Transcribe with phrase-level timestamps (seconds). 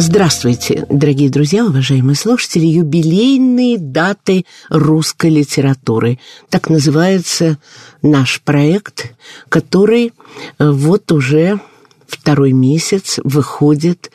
[0.00, 2.64] Здравствуйте, дорогие друзья, уважаемые слушатели.
[2.66, 6.20] Юбилейные даты русской литературы.
[6.50, 7.58] Так называется
[8.00, 9.12] наш проект,
[9.48, 10.12] который
[10.60, 11.58] э, вот уже
[12.06, 14.12] второй месяц выходит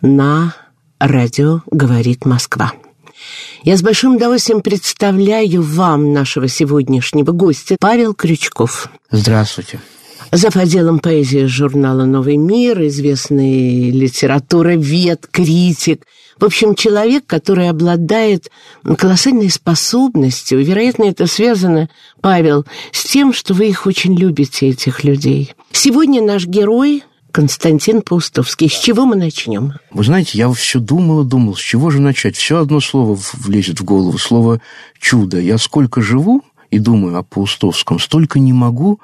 [0.00, 0.54] на
[1.00, 2.72] радио «Говорит Москва».
[3.64, 8.88] Я с большим удовольствием представляю вам нашего сегодняшнего гостя Павел Крючков.
[9.10, 9.80] Здравствуйте.
[10.36, 10.56] Зав.
[10.56, 16.06] отделом поэзии журнала «Новый мир», известный литературовед, критик.
[16.40, 18.50] В общем, человек, который обладает
[18.98, 20.64] колоссальной способностью.
[20.64, 21.88] вероятно, это связано,
[22.20, 25.54] Павел, с тем, что вы их очень любите, этих людей.
[25.70, 28.68] Сегодня наш герой Константин Паустовский.
[28.68, 29.74] С чего мы начнем?
[29.92, 32.36] Вы знаете, я все думал и думал, с чего же начать.
[32.36, 34.60] Все одно слово влезет в голову, слово
[34.98, 35.38] «чудо».
[35.38, 38.98] Я сколько живу и думаю о Паустовском, столько не могу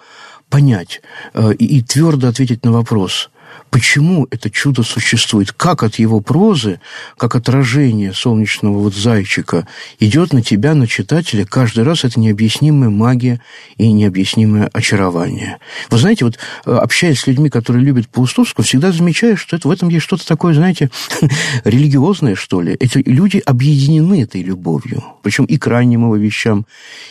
[0.50, 1.00] понять
[1.32, 3.30] э, и, и твердо ответить на вопрос,
[3.70, 6.80] почему это чудо существует, как от его прозы,
[7.16, 9.66] как отражение солнечного вот зайчика
[9.98, 13.40] идет на тебя, на читателя, каждый раз это необъяснимая магия
[13.76, 15.58] и необъяснимое очарование.
[15.90, 19.70] Вы знаете, вот э, общаясь с людьми, которые любят Паустовского, всегда замечаешь, что это, в
[19.70, 20.90] этом есть что-то такое, знаете,
[21.64, 22.76] религиозное, что ли.
[22.78, 26.66] Эти люди объединены этой любовью, причем и к ранним его вещам,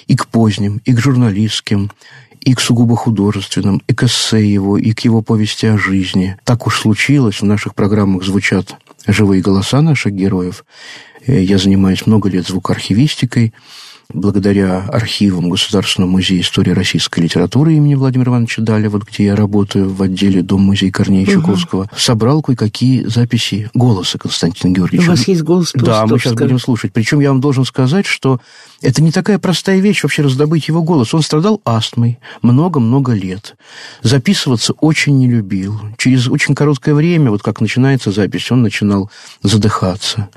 [0.08, 1.92] и к поздним, и к журналистским,
[2.42, 6.38] и к сугубо художественным, и к эссе его, и к его повести о жизни.
[6.44, 8.76] Так уж случилось, в наших программах звучат
[9.08, 10.66] живые голоса наших героев.
[11.26, 13.54] Э, я занимаюсь много лет звукоархивистикой,
[14.12, 19.94] благодаря архивам Государственного музея истории российской литературы имени Владимира Ивановича Даля, вот где я работаю
[19.94, 21.34] в отделе Дом-музей Корнея угу.
[21.34, 25.10] Чуковского, собрал кое-какие записи голоса Константина Георгиевича.
[25.10, 26.92] У вас есть голос Да, мы сейчас будем слушать.
[26.92, 28.40] Причем я вам должен сказать, что
[28.82, 31.14] это не такая простая вещь вообще раздобыть его голос.
[31.14, 33.56] Он страдал астмой много-много лет.
[34.02, 35.80] Записываться очень не любил.
[35.98, 40.30] Через очень короткое время, вот как начинается запись, он начинал задыхаться.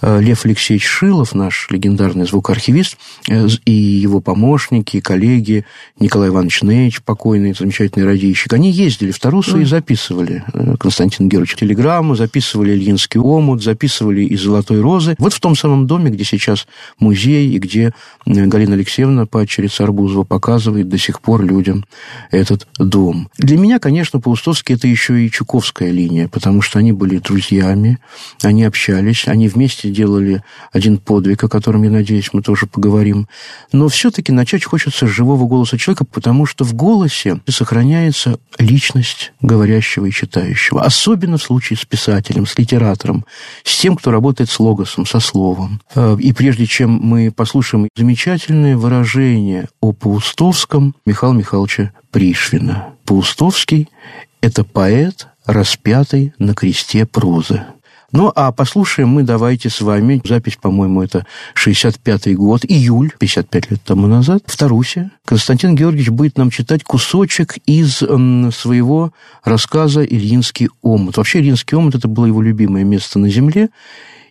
[0.00, 2.96] Э, Лев Алексеевич Шилов, наш легендарный звукоархивист,
[3.28, 5.64] Э, и его помощники, коллеги,
[5.98, 11.56] Николай Иванович Нейч, покойный, замечательный радищик, они ездили в Тарусу и записывали э, Константин Георгиевич
[11.56, 15.16] телеграмму, записывали Ильинский омут, записывали из «Золотой розы».
[15.18, 16.66] Вот в том самом доме, где сейчас
[16.98, 21.84] музей, и где э, Галина Алексеевна, падчерица Арбузова, показывает до сих пор людям
[22.30, 23.28] этот дом.
[23.38, 27.98] Для меня, конечно, Паустовский– это еще и Чуковская линия, потому что они были друзьями,
[28.42, 30.42] они общались, они вместе делали
[30.72, 33.28] один подвиг, о котором, я надеюсь, мы тоже поговорим говорим.
[33.72, 40.06] Но все-таки начать хочется с живого голоса человека, потому что в голосе сохраняется личность говорящего
[40.06, 40.82] и читающего.
[40.82, 43.24] Особенно в случае с писателем, с литератором,
[43.64, 45.80] с тем, кто работает с логосом, со словом.
[45.94, 52.94] Э, и прежде чем мы послушаем замечательное выражение о Паустовском Михаила Михайловича Пришвина.
[53.04, 53.88] Паустовский–
[54.40, 57.64] это поэт, распятый на кресте прозы.
[58.12, 63.82] Ну, а послушаем мы давайте с вами, запись, по-моему, это 65-й год, июль, 55 лет
[63.82, 65.10] тому назад, в Тарусе.
[65.24, 69.12] Константин Георгиевич будет нам читать кусочек из м, своего
[69.42, 71.16] рассказа «Ильинский омут».
[71.16, 73.70] Вообще, Ильинский омут– это было его любимое место на земле.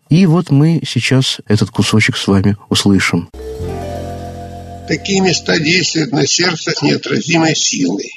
[0.10, 3.30] И вот мы сейчас этот кусочек с вами услышим.
[4.88, 8.12] Такие места действуют на сердце неотразимой силой.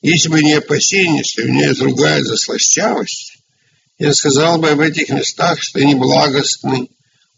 [0.00, 3.38] Если бы не опасение, что меня изругает за слащавость,
[3.98, 6.88] я сказал бы об этих местах, что они благостны,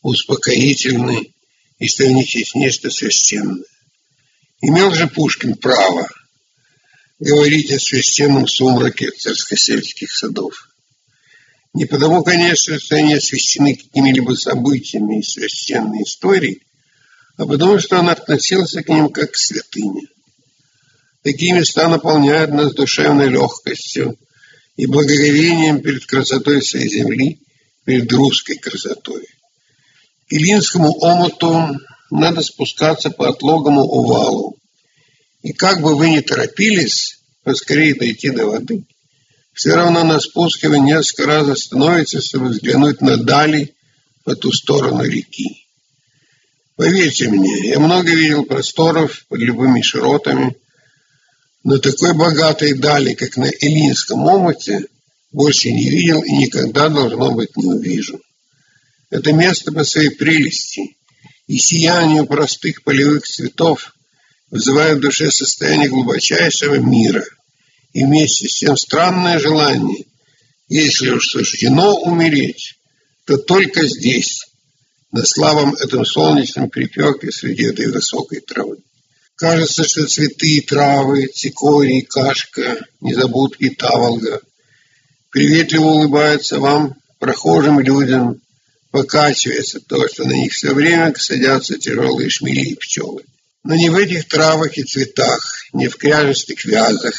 [0.02, 1.32] успокоительны,
[1.78, 3.64] и что в них есть нечто священное.
[4.60, 6.08] Имел же Пушкин право
[7.18, 10.68] говорить о священном сумраке царскосельских садов.
[11.74, 16.62] Не потому, конечно, что они освящены какими-либо событиями и священной историей,
[17.36, 20.02] а потому, что он относился к ним как к святыне.
[21.22, 24.16] Такие места наполняют нас душевной легкостью,
[24.76, 27.40] и благоговением перед красотой своей земли,
[27.84, 29.26] перед русской красотой.
[30.28, 31.78] К Илинскому омуту
[32.10, 34.56] надо спускаться по отлогому овалу.
[35.42, 38.84] И как бы вы ни торопились поскорее дойти до воды,
[39.54, 43.74] все равно на спуске вы несколько раз остановитесь, чтобы взглянуть на дали
[44.24, 45.66] по ту сторону реки.
[46.76, 50.56] Поверьте мне, я много видел просторов под любыми широтами,
[51.62, 54.86] но такой богатой дали, как на Илинском омуте,
[55.30, 58.20] больше не видел и никогда, должно быть, не увижу.
[59.10, 60.96] Это место по своей прелести
[61.46, 63.94] и сияние простых полевых цветов
[64.50, 67.24] вызывает в душе состояние глубочайшего мира
[67.94, 70.04] и вместе с тем странное желание,
[70.68, 72.74] если уж суждено умереть,
[73.24, 74.44] то только здесь,
[75.12, 78.78] на славом этом солнечном припеке среди этой высокой травы.
[79.36, 84.40] Кажется, что цветы, травы, цикорий, кашка, незабудки, таволга
[85.30, 88.40] приветливо улыбаются вам, прохожим людям,
[88.90, 93.22] покачивается то, что на них все время садятся тяжелые шмели и пчелы.
[93.62, 97.14] Но не в этих травах и цветах, не в кряжестых вязах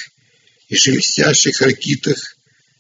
[0.69, 2.37] и шелестящих ракитах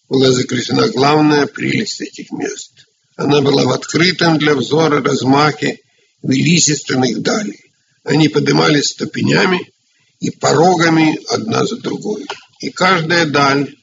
[0.09, 2.71] была заключена главная прелесть этих мест.
[3.15, 5.79] Она была в открытом для взора размахе
[6.21, 7.59] величественных далей.
[8.03, 9.71] Они поднимались ступенями
[10.19, 12.25] и порогами одна за другой.
[12.59, 13.75] И каждая даль,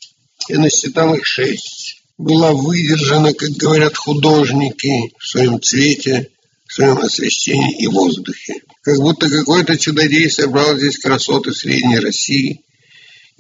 [0.49, 6.29] я насчитал их шесть, была выдержана, как говорят художники, в своем цвете,
[6.67, 8.55] в своем освещении и воздухе.
[8.83, 12.63] Как будто какой-то чудодей собрал здесь красоты Средней России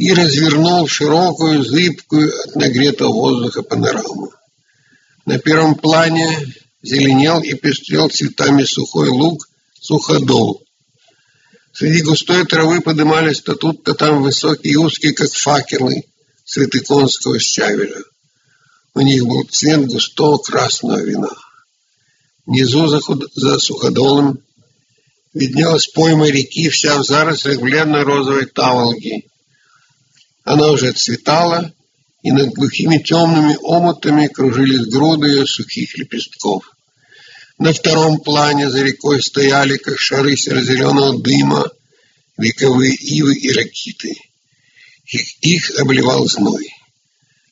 [0.02, 4.32] и развернул широкую, зыбкую от нагретого воздуха панораму.
[5.26, 6.52] На первом плане
[6.82, 9.48] зеленел и пестрел цветами сухой луг,
[9.80, 10.60] суходол.
[11.72, 16.02] Среди густой травы подымались то тут, то там высокие и узкие, как факелы,
[16.44, 18.02] цветы конского щавеля.
[18.94, 21.30] У них был цвет густого красного вина.
[22.44, 23.30] Внизу за, худ...
[23.36, 24.40] за суходолом
[25.32, 29.28] виднелась пойма реки, вся в зарослях бледно-розовой таволги.
[30.44, 31.72] Она уже цветала,
[32.22, 36.70] и над глухими темными омутами кружились груды ее сухих лепестков.
[37.58, 41.70] На втором плане за рекой стояли, как шары серо-зеленого дыма,
[42.38, 44.14] вековые ивы и ракиты.
[45.06, 46.68] Их, их обливал зной.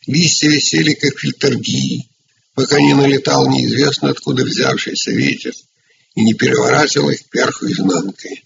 [0.07, 2.09] Листья висели, как фильтергии,
[2.55, 5.53] пока не налетал неизвестно откуда взявшийся ветер
[6.15, 8.45] и не переворачивал их кверху изнанкой.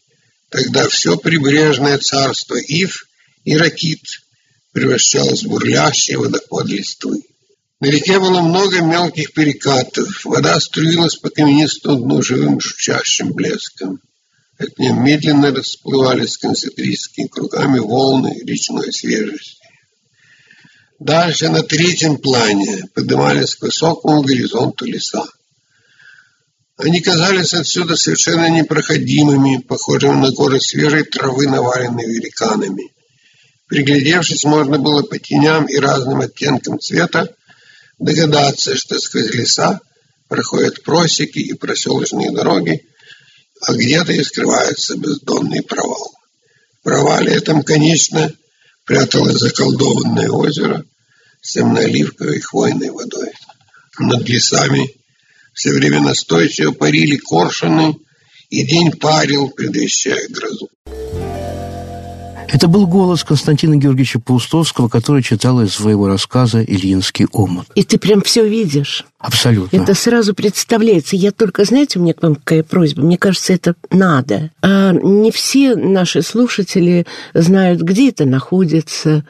[0.50, 3.06] Тогда все прибрежное царство ив
[3.44, 4.02] и ракит
[4.74, 7.22] превращалось в бурлящий водопад листвы.
[7.80, 10.24] На реке было много мелких перекатов.
[10.24, 14.00] Вода струилась по каменистому дну живым жучащим блеском.
[14.58, 19.64] От нее медленно расплывались концентрическими кругами волны речной свежести.
[20.98, 25.24] Дальше на третьем плане поднимались к высокому горизонту леса.
[26.76, 32.93] Они казались отсюда совершенно непроходимыми, похожими на горы свежей травы, наваленной великанами.
[33.74, 37.34] Приглядевшись, можно было по теням и разным оттенкам цвета
[37.98, 39.80] догадаться, что сквозь леса
[40.28, 42.86] проходят просеки и проселочные дороги,
[43.60, 46.14] а где-то и скрывается бездонный провал.
[46.78, 48.32] В провале этом, конечно,
[48.84, 50.84] пряталось заколдованное озеро
[51.42, 53.32] с темно-оливковой хвойной водой.
[53.98, 54.88] Над лесами
[55.52, 57.96] все время настойчиво парили коршуны,
[58.50, 60.70] и день парил, предвещая грозу.
[62.48, 67.66] Это был голос Константина Георгиевича Паустовского, который читал из своего рассказа «Ильинский омут».
[67.74, 69.04] И ты прям все видишь.
[69.24, 69.74] Абсолютно.
[69.74, 71.16] Это сразу представляется.
[71.16, 73.02] Я только, знаете, у меня к вам какая просьба?
[73.02, 74.50] Мне кажется, это надо.
[74.60, 79.24] А не все наши слушатели знают, где это находится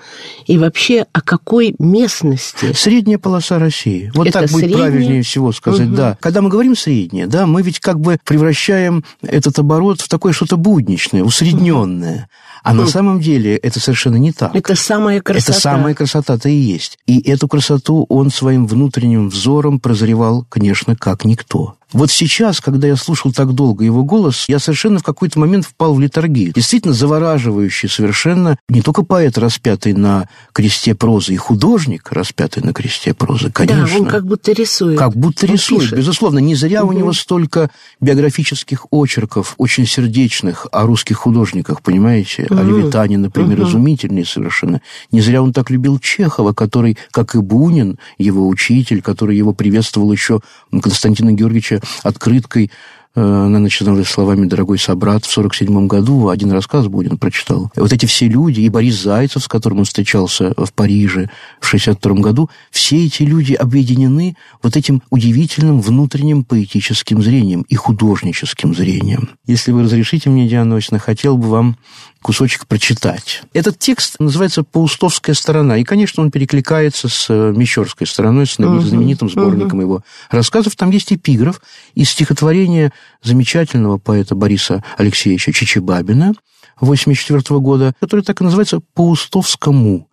[0.47, 2.73] и вообще о какой местности.
[2.73, 4.11] Средняя полоса России.
[4.15, 4.79] Вот это так будет средняя?
[4.83, 5.97] правильнее всего сказать, Угу.
[5.97, 6.19] да.
[6.21, 10.57] Когда мы говорим средняя, да, мы ведь как бы превращаем этот оборот в такое что-то
[10.57, 12.29] будничное, усредненное.
[12.65, 14.55] А на самом деле это совершенно не так.
[14.57, 15.53] Это самая красота.
[15.53, 16.99] Это самая красота-то и есть.
[17.07, 21.77] И эту красоту он своим внутренним взором прозревал, конечно, как никто.
[21.95, 25.95] Вот сейчас, когда я слушал так долго его голос, я совершенно в какой-то момент впал
[25.95, 26.53] в литургию.
[26.53, 33.15] Действительно завораживающий совершенно не только поэт, распятый на кресте прозы, и художник, распятый на кресте
[33.15, 33.87] прозы, конечно.
[33.87, 34.99] Да, он как будто рисует.
[34.99, 35.99] Как будто Он рисует, пишет.
[35.99, 36.41] безусловно.
[36.41, 36.97] Не зря у Мгм.
[36.99, 37.71] него столько
[38.01, 42.47] биографических очерков, очень сердечных, о русских художниках, понимаете?
[42.51, 42.69] О Мгм.
[42.69, 43.69] Левитане, например, Мгм.
[43.69, 44.81] изумительный совершенно.
[45.13, 50.11] Не зря он так любил Чехова, который, как и Бунин, его учитель, который его приветствовал
[50.13, 50.41] еще
[50.73, 52.71] Константина Георгиевича открыткой,
[53.15, 57.71] э, она начиналась словами «дорогой собрат» в 47 году, один рассказ Бунин прочитал.
[57.77, 62.15] Вот эти все люди, и Борис Зайцев, с которым он встречался в Париже в 62
[62.15, 69.31] году, все эти люди объединены вот этим удивительным внутренним поэтическим зрением и художническим зрением.
[69.47, 71.77] Если вы разрешите мне, Диана Осина, хотел бы вам
[72.25, 73.43] кусочек прочитать.
[73.53, 79.29] Этот текст называется «Паустовская сторона», и, конечно, он перекликается с э, Мещерской стороной, с знаменитым
[79.29, 80.75] сборником его рассказов.
[80.75, 81.61] Там есть эпиграф
[81.95, 86.33] из стихотворения замечательного поэта Бориса Алексеевича Чичибабина
[86.77, 90.09] 1984 года, который так и называется «По-устовскому».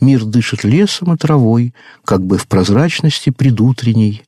[0.00, 1.74] «Мир дышит лесом и травой,
[2.06, 4.22] как бы в прозрачности предутренней.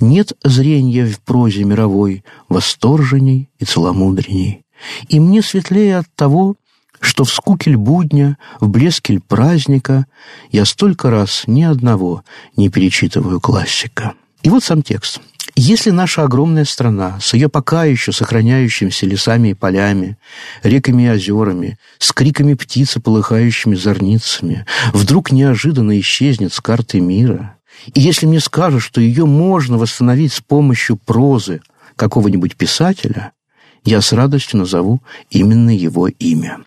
[0.00, 4.66] Нет зрения в прозе мировой, восторженней и целомудренней.
[5.08, 6.56] И мне светлее от того,
[7.00, 10.06] что в скукель будня, в блескель праздника
[10.50, 12.24] я столько раз ни одного
[12.56, 14.14] не перечитываю классика».
[14.42, 15.20] И вот сам текст–
[15.56, 20.18] если наша огромная страна с ее пока еще сохраняющимися лесами и полями,
[20.64, 27.56] реками и озерами, с криками птиц и полыхающими зорницами, вдруг неожиданно исчезнет с карты мира,
[27.92, 31.60] и если мне скажут, что ее можно восстановить с помощью прозы
[31.94, 33.32] какого-нибудь писателя,
[33.84, 36.64] я с радостью назову именно его имя.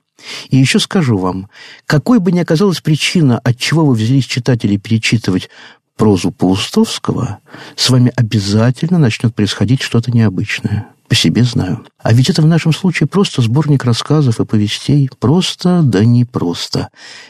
[0.49, 1.49] И еще скажу вам,
[1.85, 5.49] какой бы ни оказалась причина, от чего вы взялись читатели перечитывать
[5.97, 7.39] прозу Паустовского,
[7.75, 10.87] с вами обязательно начнет происходить что-то необычное.
[11.07, 11.85] По себе знаю.
[12.03, 15.09] А ведь это в нашем случае просто сборник рассказов и повестей.
[15.19, 16.89] Просто, да не просто.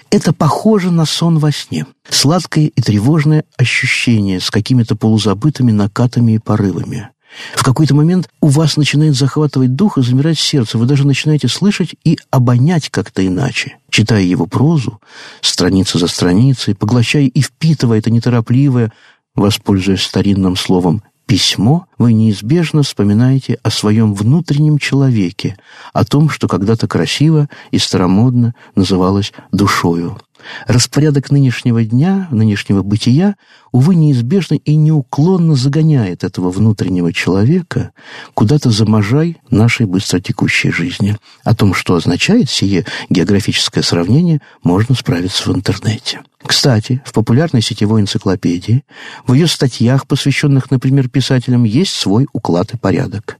[0.10, 1.86] Это похоже на сон во сне.
[2.10, 7.10] Сладкое и тревожное ощущение с какими-то полузабытыми накатами и порывами.
[7.56, 10.78] В какой-то момент у вас начинает захватывать дух и замирать сердце.
[10.78, 13.78] Вы даже начинаете слышать и обонять как-то иначе.
[13.90, 15.00] Читая его прозу,
[15.42, 18.92] страница за страницей, поглощая и впитывая это неторопливое,
[19.36, 25.58] воспользуясь старинным словом письмо, вы неизбежно вспоминаете о своем внутреннем человеке,
[25.94, 30.18] о том, что когда-то красиво и старомодно называлось душою.
[30.68, 33.36] Распорядок нынешнего дня, нынешнего бытия,
[33.78, 37.92] увы, неизбежно и неуклонно загоняет этого внутреннего человека
[38.34, 41.16] куда-то за можай нашей быстротекущей жизни.
[41.44, 46.22] О том, что означает сие географическое сравнение, можно справиться в интернете.
[46.44, 48.84] Кстати, в популярной сетевой энциклопедии,
[49.26, 53.38] в ее статьях, посвященных, например, писателям, есть свой уклад и порядок.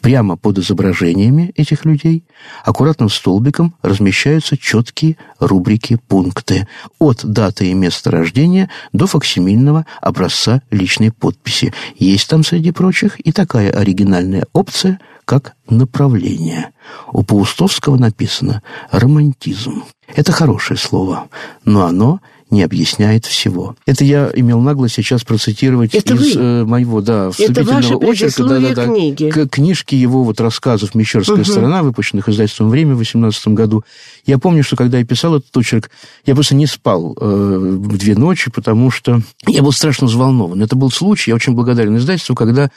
[0.00, 2.24] Прямо под изображениями этих людей
[2.64, 6.66] аккуратным столбиком размещаются четкие рубрики пункты
[6.98, 11.72] от даты и места рождения до факсимильного образца личной подписи.
[11.96, 16.70] Есть там, среди прочих, и такая оригинальная опция, как направление.
[17.12, 19.84] У Паустовского написано «романтизм».
[20.14, 21.28] Это хорошее слово,
[21.64, 23.76] но оно не объясняет всего.
[23.86, 26.40] Это я имел наглость сейчас процитировать Это из вы?
[26.42, 29.30] э, моего да, вступительного очерка да, да, да, книги.
[29.30, 31.44] к книжке его вот рассказов «Мещерская Угу.
[31.44, 33.84] сторона», выпущенных издательством «Время» в 18 году.
[34.24, 35.90] Я помню, что когда я писал этот очерк,
[36.24, 40.62] я просто не спал э, в две ночи, потому что я был страшно взволнован.
[40.62, 42.70] Это был случай, я очень благодарен издательству, когда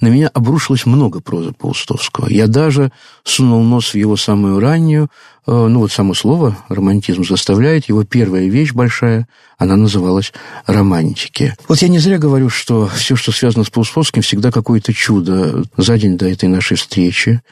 [0.00, 2.28] на меня обрушилось много прозы Паустовского.
[2.28, 2.92] Я даже
[3.24, 5.08] сунул нос в его самую раннюю,
[5.46, 9.26] э, ну вот само слово «романтизм» заставляет, его первая вещь большая,
[9.56, 10.32] она называлась
[10.66, 11.54] «романтики».
[11.66, 15.64] Вот я не зря говорю, что все, что связано с Паустовским, всегда какое-то чудо.
[15.76, 17.42] За день до этой нашей встречи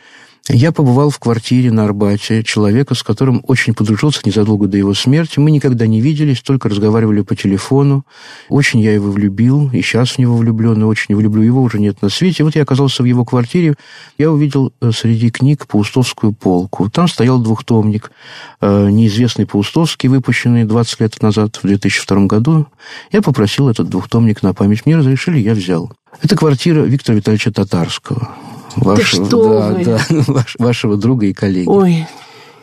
[0.49, 5.41] я побывал в квартире на Арбате человека, с которым очень подружился незадолго до его смерти.
[5.41, 8.07] Мы никогда не виделись, только разговаривали по телефону.
[8.49, 12.01] Очень я его влюбил, и сейчас в него влюблен, и очень влюблю его, уже нет
[12.01, 12.45] на свете.
[12.45, 13.75] Вот я оказался в его квартире,
[14.19, 16.89] я увидел э, среди книг Паустовскую полку.
[16.91, 18.13] Там стоял двухтомник,
[18.61, 22.67] э, неизвестный Паустовский, выпущенный 20 лет назад, в 2002 году.
[23.11, 24.87] Я попросил этот двухтомник на память.
[24.87, 25.93] Мне разрешили, я взял.
[26.23, 28.31] Это квартира Виктора Витальевича Татарского.
[28.77, 29.85] Вашего, да, вы?
[29.85, 30.01] да,
[30.33, 31.69] ваш- вашего друга и коллеги.
[31.69, 32.07] Ой,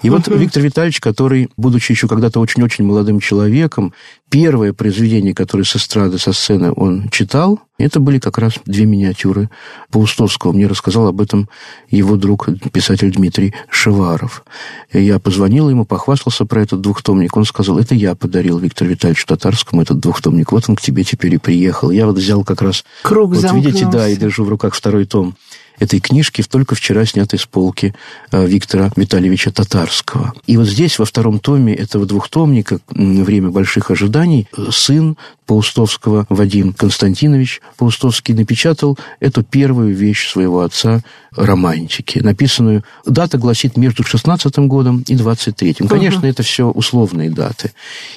[0.01, 3.93] И вот Виктор Витальевич, который, будучи еще когда-то очень-очень молодым человеком,
[4.29, 9.49] первое произведение, которое с эстрады, со сцены он читал, это были как раз две миниатюры
[9.91, 10.51] Паустовского.
[10.51, 11.49] Мне рассказал об этом
[11.89, 14.43] его друг, писатель Дмитрий Шеваров.
[14.91, 17.35] Я позвонил ему, похвастался про этот двухтомник.
[17.37, 20.51] Он сказал, это я подарил Виктору Витальевичу Татарскому этот двухтомник.
[20.51, 21.91] Вот он к тебе теперь и приехал.
[21.91, 22.83] Я вот взял как раз...
[23.03, 24.09] Круг Вот видите, да, замкнулся.
[24.09, 25.35] и держу в руках второй том
[25.79, 27.93] этой книжки, только вчера снятой с полки
[28.31, 30.33] э, Виктора Витальевича Татарского.
[30.47, 36.73] И вот здесь, во втором томе этого двухтомника «Время больших ожиданий», э, сын Паустовского Вадим
[36.73, 41.01] Константинович Паустовский напечатал эту первую вещь своего отца
[41.35, 45.87] романтики, написанную, дата гласит между 16 годом и 23-м.
[45.87, 47.71] Конечно, это все условные даты.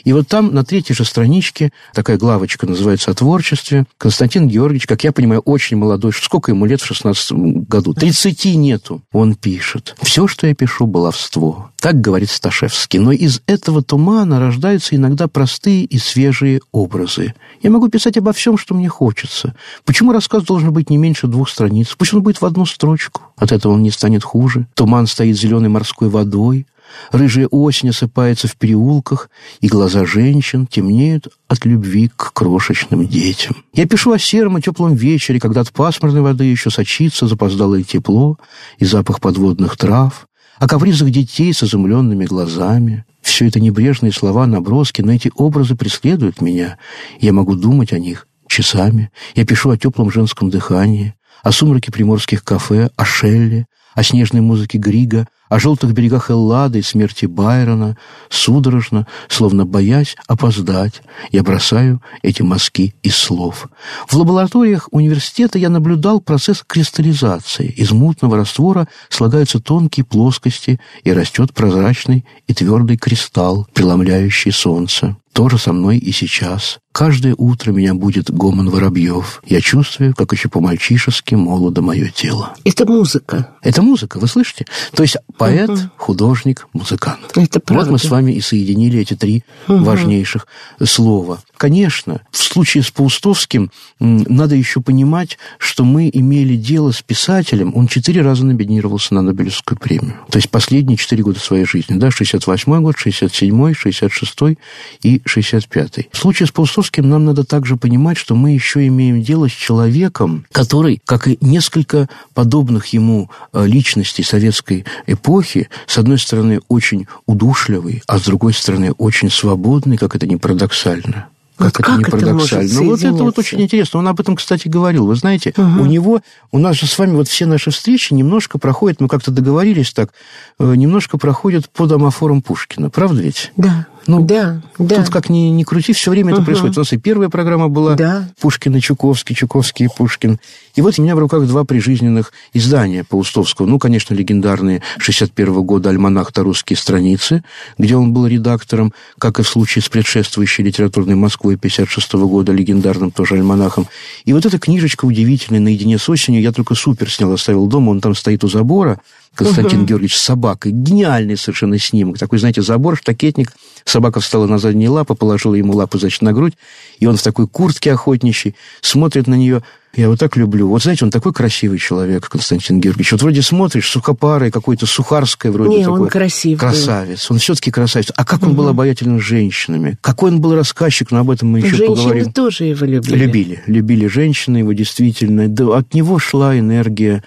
[0.04, 3.86] И вот там на третьей же страничке такая главочка называется «О творчестве».
[3.98, 6.12] Константин Георгиевич, как я понимаю, очень молодой.
[6.12, 7.32] Сколько ему лет в 16
[7.62, 7.94] году?
[7.94, 9.02] 30 нету.
[9.12, 9.96] Он пишет.
[10.02, 11.70] «Все, что я пишу, баловство».
[11.80, 12.98] Так говорит Сташевский.
[12.98, 17.34] Но из этого тумана рождаются иногда простые и свежие образы.
[17.62, 19.54] Я могу писать обо всем, что мне хочется.
[19.84, 21.94] Почему рассказ должен быть не меньше двух страниц?
[21.96, 23.22] Пусть он будет в одну строчку.
[23.36, 24.66] От этого он не станет хуже.
[24.74, 26.66] Туман стоит зеленой морской водой.
[27.12, 33.56] Рыжая осень осыпается в переулках, и глаза женщин темнеют от любви к крошечным детям.
[33.72, 38.38] Я пишу о сером и теплом вечере, когда от пасмурной воды еще сочится запоздалое тепло
[38.78, 40.26] и запах подводных трав,
[40.58, 43.04] о капризах детей с изумленными глазами.
[43.20, 46.78] Все это небрежные слова, наброски, но эти образы преследуют меня.
[47.20, 49.10] Я могу думать о них часами.
[49.34, 54.78] Я пишу о теплом женском дыхании, о сумраке приморских кафе, о Шелле, о снежной музыке
[54.78, 57.96] Грига, о желтых берегах Эллады и смерти Байрона,
[58.28, 63.68] судорожно, словно боясь опоздать, я бросаю эти мазки из слов.
[64.08, 67.68] В лабораториях университета я наблюдал процесс кристаллизации.
[67.68, 75.16] Из мутного раствора слагаются тонкие плоскости, и растет прозрачный и твердый кристалл, преломляющий солнце.
[75.32, 76.78] То же со мной и сейчас.
[76.92, 79.42] Каждое утро меня будет гомон воробьев.
[79.46, 82.54] Я чувствую, как еще по-мальчишески молодо мое тело.
[82.64, 83.50] Это музыка.
[83.60, 84.64] Это музыка, вы слышите?
[84.94, 87.20] То есть поэт, художник, музыкант.
[87.36, 87.84] Это правда.
[87.84, 90.46] Вот мы с вами и соединили эти три важнейших
[90.84, 91.40] слова.
[91.56, 97.72] Конечно, в случае с Паустовским надо еще понимать, что мы имели дело с писателем.
[97.74, 100.14] Он четыре раза номинировался на Нобелевскую премию.
[100.30, 101.96] То есть последние четыре года своей жизни.
[101.96, 104.58] Да, 68 год, 67 66
[105.02, 109.48] и 65 В случае с Паустовским нам надо также понимать, что мы еще имеем дело
[109.48, 116.60] с человеком, который, как и несколько подобных ему э, личностей советской эпохи, с одной стороны,
[116.68, 121.28] очень удушливый, а с другой стороны, очень свободный, как это не парадоксально.
[121.56, 122.74] Как, вот это как не парадоксально.
[122.74, 124.00] Ну, вот это вот очень интересно.
[124.00, 125.06] Он об этом, кстати, говорил.
[125.06, 125.82] Вы знаете, угу.
[125.82, 126.20] у него,
[126.52, 130.10] у нас же с вами вот все наши встречи немножко проходят, мы как-то договорились так,
[130.58, 132.90] э, немножко проходят по домофорам Пушкина.
[132.90, 133.52] Правда ведь?
[133.56, 133.86] Да.
[134.06, 134.96] Ну, да, да.
[134.96, 136.36] Тут как ни, ни крути, все время угу.
[136.36, 136.76] это происходит.
[136.76, 138.28] У нас и первая программа была да.
[138.40, 140.38] Пушкин и Чуковский, Чуковский и Пушкин.
[140.76, 143.66] И вот у меня в руках два прижизненных издания Паустовского.
[143.66, 147.42] Ну, конечно, легендарные 61 -го года «Альманах-то русские страницы»,
[147.78, 152.52] где он был редактором, как и в случае с предшествующей литературной Москвой 56 -го года,
[152.52, 153.86] легендарным тоже альманахом.
[154.24, 158.00] И вот эта книжечка удивительная, «Наедине с осенью», я только супер снял, оставил дома, он
[158.00, 159.00] там стоит у забора,
[159.36, 159.86] Константин угу.
[159.86, 160.72] Георгиевич с собакой.
[160.72, 162.18] Гениальный совершенно снимок.
[162.18, 163.52] Такой, знаете, забор, штакетник.
[163.84, 166.54] Собака встала на задние лапы, положила ему лапы, значит, на грудь.
[166.98, 169.62] И он в такой куртке охотничьей смотрит на нее.
[169.96, 170.68] Я его так люблю.
[170.68, 173.12] Вот знаете, он такой красивый человек, Константин Георгиевич.
[173.12, 176.00] Вот вроде смотришь, сухопарый, какой-то сухарское вроде Не, такой.
[176.00, 176.58] он красивый.
[176.58, 177.30] Красавец.
[177.30, 178.12] Он все-таки красавец.
[178.14, 178.58] А как он угу.
[178.58, 179.96] был обаятельным с женщинами?
[180.02, 182.24] Какой он был рассказчик, но об этом мы еще Женщины поговорим.
[182.24, 183.16] Женщины тоже его любили.
[183.16, 183.62] Любили.
[183.66, 185.48] Любили женщины его действительно.
[185.48, 187.24] Да, от него шла энергия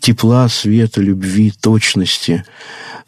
[0.00, 2.44] тепла, света, любви, точности.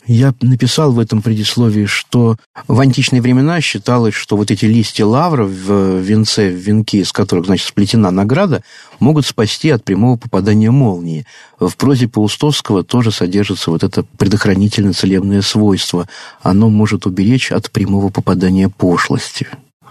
[0.08, 5.44] Я написал в этом предисловии, что в античные времена считалось, что вот эти листья лавра
[5.44, 8.62] в венце, в венке, из которых, значит, сплетена награда,
[9.00, 11.26] могут спасти от прямого попадания молнии.
[11.60, 16.08] В прозе Паустовского тоже содержится вот это предохранительно целебное свойство.
[16.40, 19.46] Оно может уберечь от прямого попадания пошлости.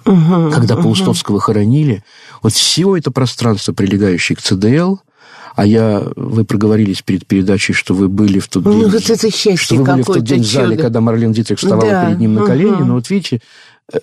[0.08, 0.84] Угу, Когда угу.
[0.84, 2.04] Паустовского хоронили,
[2.42, 4.98] вот все это пространство, прилегающее к ЦДЛ,
[5.58, 8.82] а я, вы проговорились перед передачей, что вы были в тот ну, день...
[8.84, 10.48] Ну, вот это счастье Что вы были в тот день чудо.
[10.48, 12.06] в зале, когда Марлен Дитрих вставала да.
[12.06, 12.74] перед ним на колени.
[12.74, 12.86] Угу.
[12.86, 13.42] Ну, вот видите,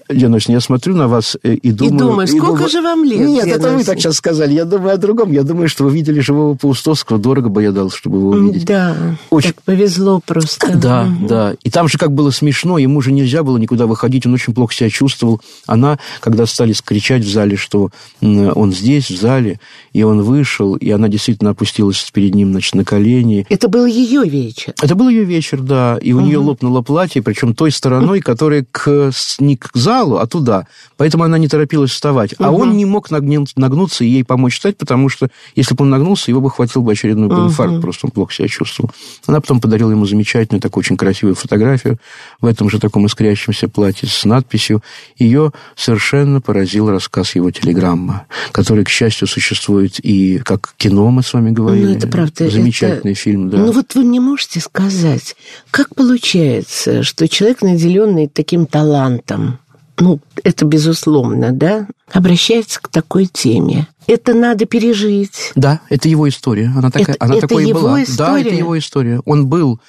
[0.09, 1.95] Леночка, я смотрю на вас и думаю...
[1.95, 3.21] И думаю, сколько думаю, же вам лет?
[3.21, 4.55] Нет, это вы так сейчас сказали.
[4.55, 5.31] Я думаю о другом.
[5.31, 7.19] Я думаю, что вы видели живого Паустовского.
[7.19, 8.65] Дорого бы я дал, чтобы его увидеть.
[8.65, 8.97] Да,
[9.29, 9.53] очень...
[9.53, 10.75] так повезло просто.
[10.75, 11.27] Да, угу.
[11.29, 11.55] да.
[11.63, 12.79] И там же как было смешно.
[12.79, 14.25] Ему же нельзя было никуда выходить.
[14.25, 15.43] Он очень плохо себя чувствовал.
[15.67, 17.91] Она, когда стали скричать в зале, что
[18.23, 19.61] он здесь, в зале,
[19.93, 23.47] и он вышел, и она действительно опустилась перед ним, значит, на колени.
[23.51, 24.73] Это был ее вечер?
[24.83, 25.99] Это был ее вечер, да.
[26.01, 26.27] И у угу.
[26.27, 30.67] нее лопнуло платье, причем той стороной, которая к, не к залу, а туда.
[30.97, 32.33] Поэтому она не торопилась вставать.
[32.35, 32.45] Угу.
[32.45, 36.31] А он не мог нагнуться и ей помочь встать, потому что если бы он нагнулся,
[36.31, 37.47] его бы хватил бы очередной угу.
[37.47, 38.91] инфаркт, просто он плохо себя чувствовал.
[39.27, 41.99] Она потом подарила ему замечательную, такую очень красивую фотографию
[42.41, 44.83] в этом же таком искрящемся платье с надписью.
[45.19, 51.33] Ее совершенно поразил рассказ его телеграмма, который, к счастью, существует и как кино, мы с
[51.33, 51.87] вами говорили.
[51.87, 52.49] Ну, это правда.
[52.49, 53.21] Замечательный это...
[53.21, 53.59] фильм, да.
[53.59, 55.37] Ну, вот вы мне можете сказать,
[55.71, 59.59] как получается, что человек, наделенный таким талантом,
[59.99, 63.87] ну, это безусловно, да, обращается к такой теме.
[64.07, 65.53] Это надо пережить.
[65.55, 66.73] Да, это его история.
[66.77, 68.03] Она такая, это, она это такой его и была.
[68.03, 68.17] История?
[68.17, 69.21] Да, это его история.
[69.25, 69.81] Он был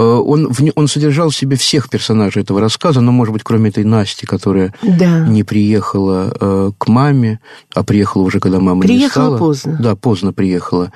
[0.00, 4.26] он, он содержал в себе всех персонажей этого рассказа, но, может быть, кроме этой Насти,
[4.26, 5.26] которая да.
[5.26, 7.40] не приехала э, к маме,
[7.74, 9.26] а приехала уже, когда мама приехала не стала.
[9.26, 9.78] Приехала поздно.
[9.80, 10.92] Да, поздно приехала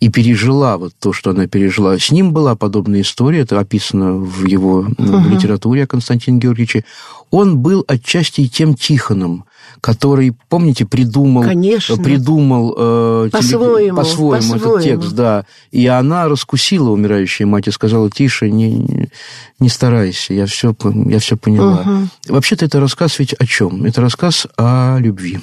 [0.00, 1.98] и пережила вот то, что она пережила.
[1.98, 5.28] С ним была подобная история, это описано в его угу.
[5.28, 6.84] литературе о Константине Георгиевиче.
[7.30, 9.44] Он был отчасти и тем Тихоном,
[9.80, 11.96] который, помните, придумал, Конечно.
[11.96, 15.44] придумал э, по-своему, по-своему, по-своему этот текст, да.
[15.70, 19.08] И она раскусила умирающая мать и сказала, тише, не,
[19.60, 20.74] не старайся, я все,
[21.06, 21.82] я все поняла.
[21.82, 22.34] Угу.
[22.34, 23.84] Вообще-то это рассказ ведь о чем?
[23.84, 25.40] Это рассказ о любви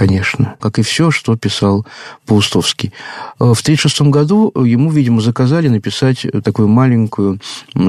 [0.00, 1.86] конечно, как и все, что писал
[2.24, 2.90] Паустовский.
[3.38, 7.38] В 1936 году ему, видимо, заказали написать такую маленькую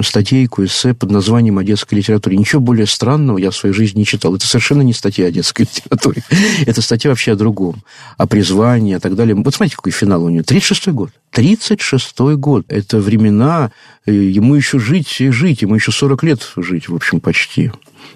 [0.01, 2.35] статейку, эссе под названием «О детской литературе».
[2.35, 4.35] Ничего более странного я в своей жизни не читал.
[4.35, 6.21] Это совершенно не статья о детской литературе.
[6.65, 7.81] Это статья вообще о другом,
[8.17, 9.33] о призвании и так далее.
[9.33, 10.43] Вот смотрите, какой финал у нее.
[10.43, 11.11] 36 год.
[11.29, 12.65] 36 год.
[12.67, 13.71] Это времена,
[14.05, 17.71] э, ему еще жить и жить, ему еще 40 лет жить, в общем, почти.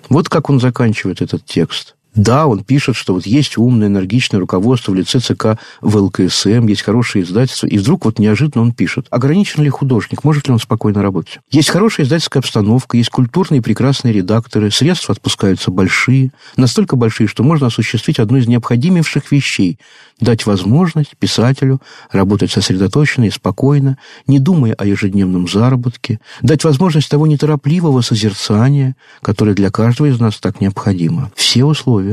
[0.10, 1.95] Вот как он заканчивает этот текст.
[2.16, 7.26] Да, он пишет, что вот есть умное, энергичное руководство в лице ЦК ВЛКСМ, есть хорошее
[7.26, 11.40] издательство, и вдруг вот неожиданно он пишет, ограничен ли художник, может ли он спокойно работать.
[11.52, 17.68] Есть хорошая издательская обстановка, есть культурные прекрасные редакторы, средства отпускаются большие, настолько большие, что можно
[17.68, 19.80] осуществить одну из необходимейших вещей–
[20.22, 23.98] дать возможность писателю работать сосредоточенно и спокойно,
[24.28, 30.38] не думая о ежедневном заработке, дать возможность того неторопливого созерцания, которое для каждого из нас
[30.38, 31.32] так необходимо.
[31.36, 32.05] Все условия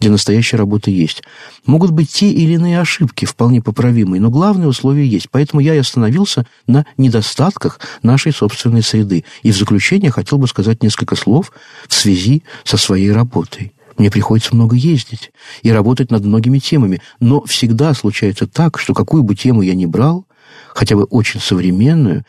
[0.00, 1.22] для настоящей работы есть.
[1.66, 5.28] Могут быть те или иные ошибки, вполне поправимые, но главные условия есть.
[5.30, 9.24] Поэтому я и остановился на недостатках нашей собственной среды.
[9.42, 11.52] И в заключение хотел бы сказать несколько слов
[11.88, 13.72] в связи со своей работой.
[13.96, 15.30] Мне приходится много ездить
[15.62, 19.86] и работать над многими темами, но всегда случается так, что какую бы тему я ни
[19.86, 20.26] брал,
[20.74, 22.24] хотя бы очень современную,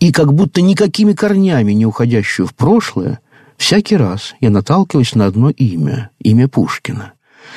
[0.00, 3.20] и как будто никакими корнями не уходящую в прошлое,
[3.56, 7.12] всякий раз я наталкиваюсь на одно имя, имя Пушкина.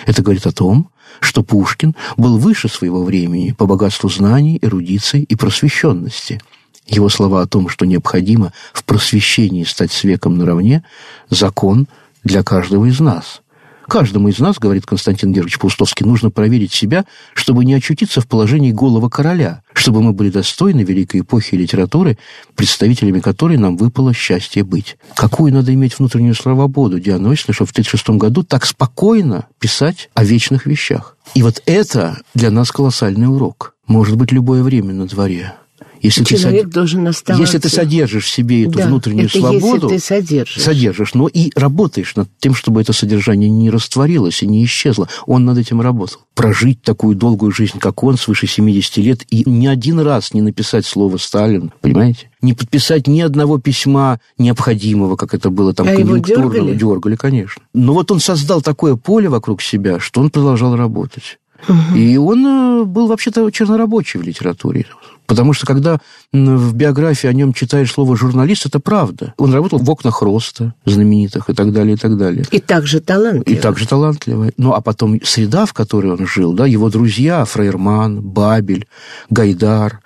[0.06, 5.36] Это говорит о том, что Пушкин был выше своего времени по богатству знаний, эрудиции и
[5.36, 6.42] просвещенности.
[6.86, 10.84] Его слова о том, что необходимо в просвещении стать с веком наравне,
[11.30, 11.88] закон
[12.24, 13.42] для каждого из нас–
[13.88, 18.72] Каждому из нас, говорит Константин Георгиевич Паустовский, нужно проверить себя, чтобы не очутиться в положении
[18.72, 22.18] голого короля, чтобы мы были достойны великой эпохи литературы,
[22.56, 24.98] представителями которой нам выпало счастье быть.
[25.16, 30.26] Какую надо иметь внутреннюю свободу, Диана Осина, чтобы в 1936 году так спокойно писать о
[30.26, 31.16] вечных вещах.
[31.34, 33.74] И вот это для нас колоссальный урок.
[33.88, 35.54] Может быть, любое время на дворе–
[36.02, 37.42] если Человек ты, должен оставаться...
[37.42, 39.90] Если ты содержишь в себе эту да, внутреннюю это свободу...
[39.90, 40.64] Если ты содержишь.
[40.64, 45.08] Содержишь, но и работаешь над тем, чтобы это содержание не растворилось и не исчезло.
[45.26, 46.22] Он над этим работал.
[46.36, 50.86] Прожить такую долгую жизнь, как он, свыше 70 лет, и ни один раз не написать
[50.86, 52.30] слово «Сталин», понимаете?
[52.42, 56.42] Не подписать ни одного письма необходимого, как это было там а конъюнктурно.
[56.42, 56.78] Его дергали?
[56.78, 57.64] дергали, конечно.
[57.74, 61.40] Но вот он создал такое поле вокруг себя, что он продолжал работать.
[61.68, 61.96] Угу.
[61.96, 64.86] И он э, был вообще-то чернорабочий в литературе.
[65.28, 66.00] Потому что когда
[66.32, 69.34] в биографии о нем читаешь слово «журналист», это правда.
[69.38, 72.46] Он работал в окнах роста знаменитых и так далее, и так далее.
[72.50, 73.60] И также талантливый.
[73.60, 74.52] И также талантливый.
[74.56, 78.88] Ну, а потом среда, в которой он жил, да, его друзья, Фрейерман, Бабель,
[79.30, 80.00] Гайдар,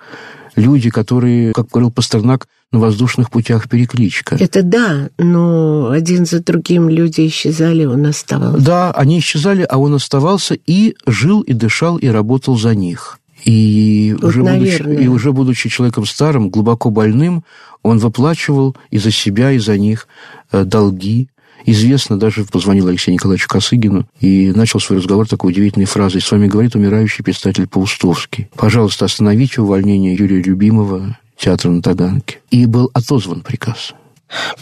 [0.56, 4.36] люди, которые, как говорил Пастернак, на воздушных путях перекличка.
[4.40, 8.64] Это да, но один за другим люди исчезали, он оставался.
[8.64, 13.18] Да, они исчезали, а он оставался и жил, и дышал, и работал за них.
[13.44, 17.44] И, вот, уже будучи, и уже будучи человеком старым, глубоко больным,
[17.82, 20.06] он выплачивал и за себя, и за них
[20.52, 21.28] э, долги.
[21.64, 26.20] Известно, даже позвонил Алексею Николаевичу Косыгину и начал свой разговор такой удивительной фразой.
[26.20, 28.48] «С вами говорит умирающий писатель Паустовский.
[28.56, 32.38] Пожалуйста, остановите увольнение Юрия Любимого театра на Таганке».
[32.50, 33.94] И был отозван приказ.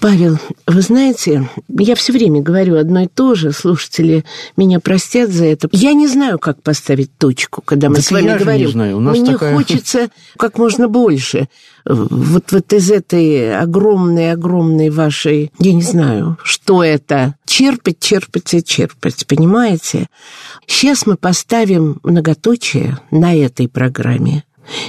[0.01, 4.25] Павел, вы знаете, я все время говорю одно и то же, слушатели
[4.57, 5.69] меня простят за это.
[5.73, 8.67] Я не знаю, как поставить точку, когда мы так с вами говорим.
[8.67, 8.97] Не знаю.
[8.97, 9.55] У нас Мне такая...
[9.55, 11.49] хочется как можно больше.
[11.85, 19.27] Вот, вот из этой огромной-огромной вашей, я не знаю, что это, черпать, черпать и черпать,
[19.27, 20.09] понимаете?
[20.67, 24.45] Сейчас мы поставим многоточие на этой программе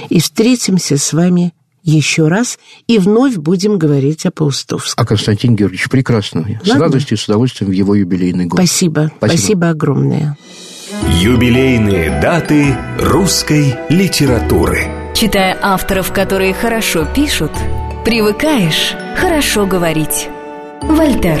[0.08, 5.02] и встретимся с вами еще раз и вновь будем говорить о Паустовском.
[5.02, 6.40] А Константин Георгиевич прекрасно.
[6.40, 6.60] Ладно?
[6.64, 8.58] С радостью и с удовольствием в его юбилейный год.
[8.58, 9.10] Спасибо.
[9.16, 10.36] Спасибо, Спасибо огромное.
[11.20, 14.86] Юбилейные даты русской литературы.
[15.14, 17.52] Читая авторов, которые хорошо пишут,
[18.04, 20.28] привыкаешь хорошо говорить.
[20.82, 21.40] Вольтер.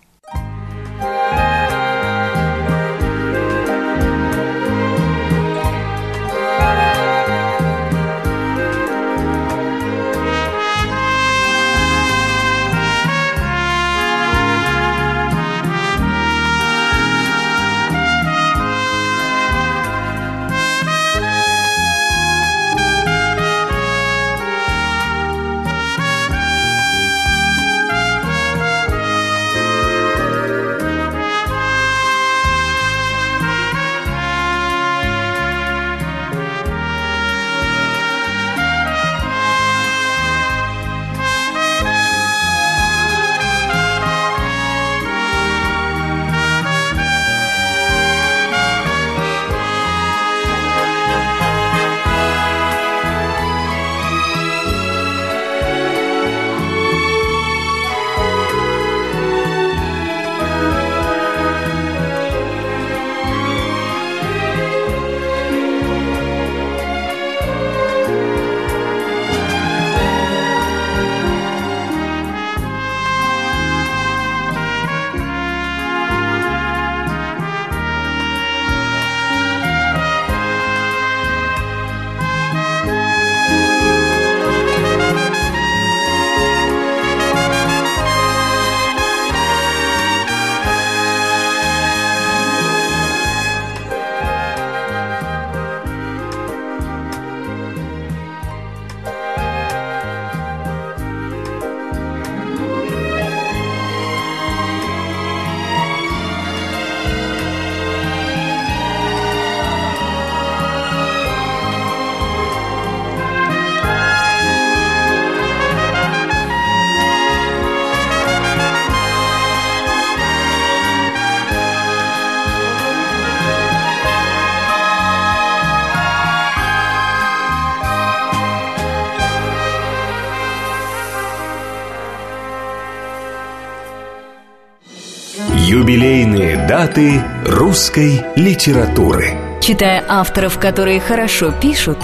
[135.71, 139.29] Юбилейные даты русской литературы.
[139.61, 141.97] Читая авторов, которые хорошо пишут,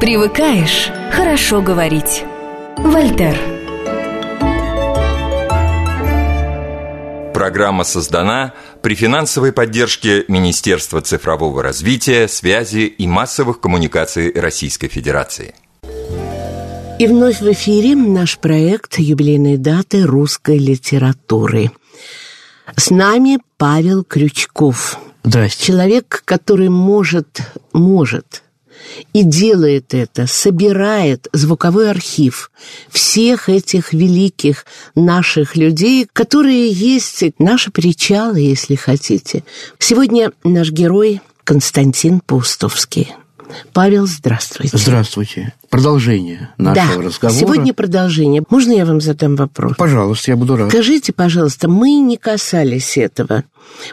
[0.00, 2.24] привыкаешь хорошо говорить.
[2.78, 3.36] Вольтер.
[7.34, 15.54] Программа создана при финансовой поддержке Министерства цифрового развития, связи и массовых коммуникаций Российской Федерации.
[16.98, 21.70] И вновь в эфире наш проект «Юбилейные даты русской литературы».
[22.76, 24.98] С нами Павел Крючков.
[25.22, 25.66] Здрасте.
[25.66, 27.40] Человек, который может,
[27.72, 28.42] может
[29.12, 32.50] и делает это, собирает звуковой архив
[32.88, 39.44] всех этих великих наших людей, которые есть наши причалы, если хотите.
[39.78, 43.12] Сегодня наш герой Константин Паустовский.
[43.72, 44.76] Павел, здравствуйте.
[44.76, 45.54] Здравствуйте.
[45.68, 47.38] Продолжение нашего да, разговора.
[47.38, 48.42] сегодня продолжение.
[48.50, 49.74] Можно я вам задам вопрос?
[49.76, 50.70] Пожалуйста, я буду рад.
[50.70, 53.44] Скажите, пожалуйста, мы не касались этого.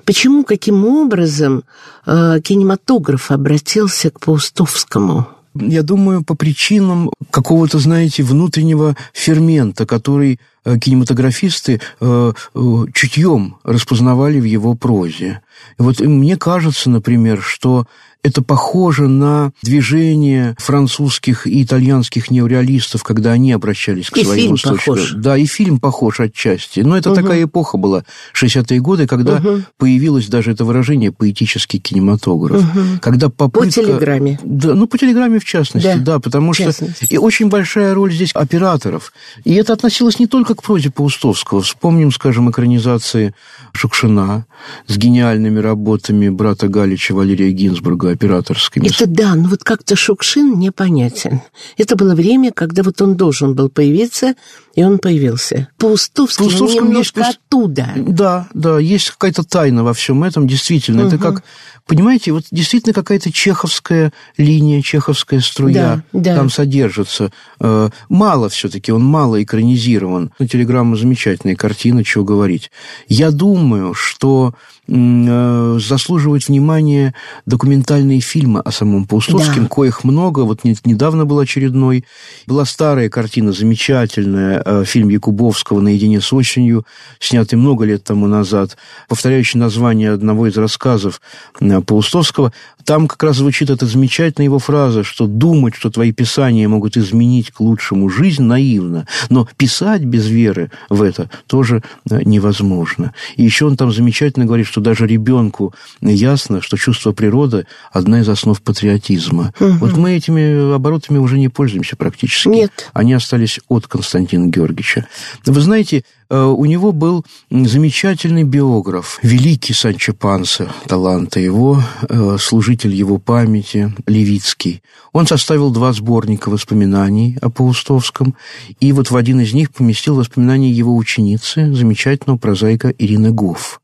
[0.06, 1.64] Почему, каким образом
[2.06, 5.28] э, кинематограф обратился к Паустовскому?
[5.60, 14.40] Я думаю, по причинам какого-то, знаете, внутреннего фермента, который э, кинематографисты э, э, чутьем распознавали
[14.40, 15.42] в его прозе.
[15.80, 17.88] И вот мне кажется, например, что
[18.28, 24.78] это похоже на движение французских и итальянских неореалистов, когда они обращались к и своим фильм
[24.78, 25.12] похож.
[25.14, 26.82] Да, и фильм похож отчасти.
[26.82, 27.22] Но это Угу.
[27.22, 29.62] такая эпоха была, 60-е годы, когда Угу.
[29.78, 32.62] появилось даже это выражение «поэтический кинематограф».
[32.62, 33.00] Мгм.
[33.00, 33.82] Когда По попытка...
[33.82, 34.40] телеграмме.
[34.44, 36.72] Да, ну, по телеграмме в частности, Да, да, потому что
[37.10, 39.14] и очень большая роль здесь операторов.
[39.44, 41.62] И это относилось не только к прозе Паустовского.
[41.62, 43.34] Вспомним, скажем, экранизации
[43.74, 44.46] Шукшина
[44.88, 48.88] с гениальными работами брата Галича Валерия Гинзбурга, операторскими.
[48.88, 51.42] Это да, но вот как-то Шукшин непонятен.
[51.78, 54.34] Это было время, когда вот он должен был появиться,
[54.76, 55.68] и он появился.
[55.78, 57.90] Паустовский Паустовском немножко есть- оттуда.
[57.96, 61.02] Да, да, есть какая-то тайна во всем этом, действительно.
[61.02, 61.20] Это Мгм.
[61.20, 61.44] как,
[61.86, 66.36] понимаете, вот действительно какая-то чеховская линия, чеховская струя Да, да.
[66.36, 67.32] там содержится.
[67.60, 70.32] Э, Мало все-таки, он мало экранизирован.
[70.40, 72.72] Ну, телеграмма замечательная картина, чего говорить.
[73.08, 74.54] Я думаю, что
[74.88, 77.14] заслуживают внимания
[77.46, 79.70] документальные фильмы о самом Паустовском, Да.
[79.70, 80.42] коих много.
[80.42, 82.06] Вот не- недавно был очередной.
[82.46, 86.86] Была старая картина, замечательная, э, фильм Якубовского «Наедине с осенью»,
[87.20, 91.22] снятый много лет тому назад, повторяющий название одного из рассказов
[91.60, 92.54] э, Паустовского.
[92.88, 97.52] Там как раз звучит эта замечательная его фраза, что думать, что твои писания могут изменить
[97.52, 99.06] к лучшему жизнь, наивно.
[99.30, 103.12] Но писать без веры в это тоже э, невозможно.
[103.36, 108.30] И еще он там замечательно говорит, что даже ребенку ясно, что чувство природы– одна из
[108.30, 109.54] основ патриотизма.
[109.60, 112.48] Вот мы этими оборотами уже не пользуемся практически.
[112.48, 112.90] Нет.
[112.94, 115.08] Они остались от Константина Георгиевича.
[115.46, 123.18] Вы знаете, у него был замечательный биограф, великий Санчо Панса, таланта его, э, служитель его
[123.18, 124.82] памяти, Левицкий.
[125.14, 128.36] Он составил два сборника воспоминаний о Паустовском,
[128.80, 133.82] и вот в один из них поместил воспоминания его ученицы, замечательного прозаика Ирины Гофф,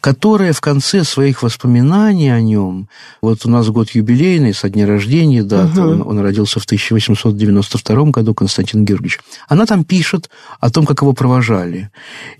[0.00, 2.88] которая в конце своих воспоминаний о нем,
[3.22, 8.34] вот у нас год юбилейный, со дня рождения, дата, он, он родился в 1892 году,
[8.34, 11.75] Константин Георгиевич, она там пишет о том, как его провожали.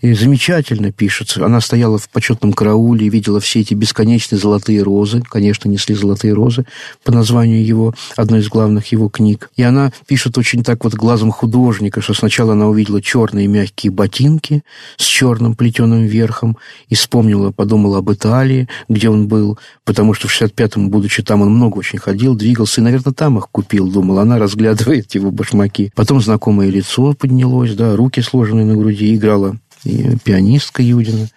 [0.01, 1.44] И замечательно пишется.
[1.44, 5.22] Она стояла в почетном карауле и видела все эти бесконечные золотые розы.
[5.22, 6.66] Конечно, несли золотые розы
[7.05, 9.51] по названию его, одной из главных его книг.
[9.57, 14.62] И она пишет очень так вот глазом художника, что сначала она увидела черные мягкие ботинки
[14.96, 16.57] с черным плетеным верхом
[16.88, 21.51] и вспомнила, подумала об Италии, где он был, потому что в 65-м, будучи там, он
[21.55, 25.90] много очень ходил, двигался, и, наверное, там их купил, думала она, разглядывает его башмаки.
[25.94, 31.29] Потом знакомое лицо поднялось, да, руки сложенные на груди, играла и пианистка Юдина.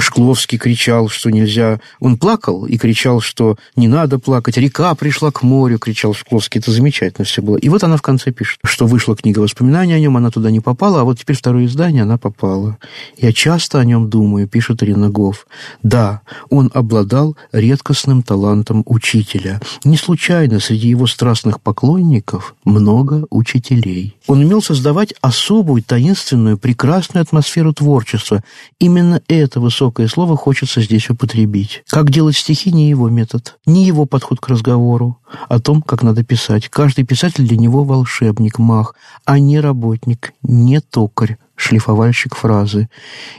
[0.00, 1.80] Шкловский кричал, что нельзя...
[2.00, 4.56] Он плакал и кричал, что не надо плакать.
[4.56, 6.60] Река пришла к морю, кричал Шкловский.
[6.60, 7.56] Это замечательно все было.
[7.56, 10.60] И вот она в конце пишет, что вышла книга воспоминаний о нем, она туда не
[10.60, 12.78] попала, а вот теперь второе издание она попала.
[13.16, 15.46] Я часто о нем думаю, пишет Ирина Гофф.
[15.82, 19.60] Да, он обладал редкостным талантом учителя.
[19.84, 24.16] Не случайно среди его страстных поклонников много учителей.
[24.26, 28.42] Он умел создавать особую, таинственную, прекрасную атмосферу творчества.
[28.78, 31.82] Именно это высокое слово хочется здесь употребить.
[31.88, 35.18] Как делать стихи не его метод, не его подход к разговору
[35.48, 36.68] о том, как надо писать.
[36.68, 38.94] Каждый писатель для него волшебник, мах,
[39.24, 42.88] а не работник, не токарь, шлифовальщик фразы.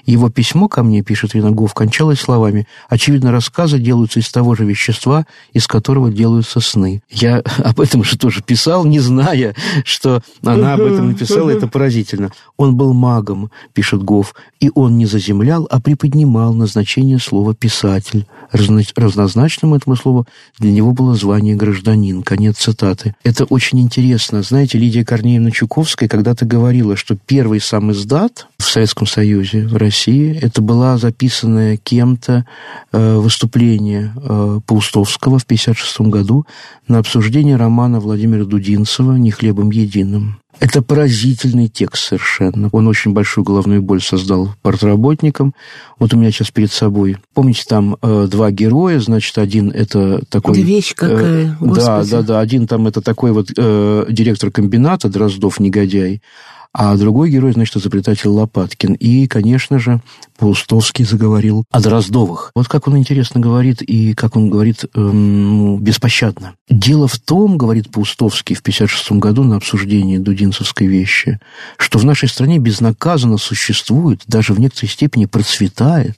[0.05, 5.25] Его письмо ко мне, пишет Виногов, кончалось словами «Очевидно, рассказы делаются из того же вещества,
[5.53, 7.01] из которого делаются сны».
[7.09, 9.55] Я об этом же тоже писал, не зная,
[9.85, 11.49] что она об этом написала.
[11.49, 12.31] Это поразительно.
[12.57, 18.27] Он был магом, пишет Гов, и он не заземлял, а приподнимал назначение слова «писатель».
[18.51, 20.27] Разнозначным этому слову
[20.57, 22.23] для него было звание «гражданин».
[22.23, 23.15] Конец цитаты.
[23.23, 24.41] Это очень интересно.
[24.41, 30.37] Знаете, Лидия Корнеевна Чуковская когда-то говорила, что первый сам издат в Советском Союзе, в России,
[30.41, 32.45] это была записанная кем-то
[32.91, 36.45] э, выступление э, Паустовского в 1956 году
[36.87, 40.39] на обсуждение романа Владимира Дудинцева «Не хлебом единым».
[40.59, 42.69] Это поразительный текст совершенно.
[42.73, 45.53] Он очень большую головную боль создал портработникам.
[45.99, 47.17] Вот у меня сейчас перед собой.
[47.33, 50.55] Помните, там э, два героя, значит, один это такой...
[50.55, 52.39] Да вещь какая, э, Да, да, да.
[52.39, 56.21] Один там это такой вот э, директор комбината, Дроздов, негодяй.
[56.71, 58.93] А другой герой, значит, изобретатель Лопаткин.
[58.93, 60.01] И, конечно же,
[60.37, 62.51] Паустовский заговорил о Дроздовых.
[62.53, 66.53] Вот как он интересно говорит, и как он говорит эм, беспощадно.
[66.69, 71.39] Дело в том, говорит Паустовский в 1956 году на обсуждении Дудинцевской вещи,
[71.77, 76.17] что в нашей стране безнаказанно существует, даже в некоторой степени процветает,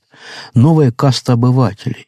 [0.54, 2.08] новая каста обывателей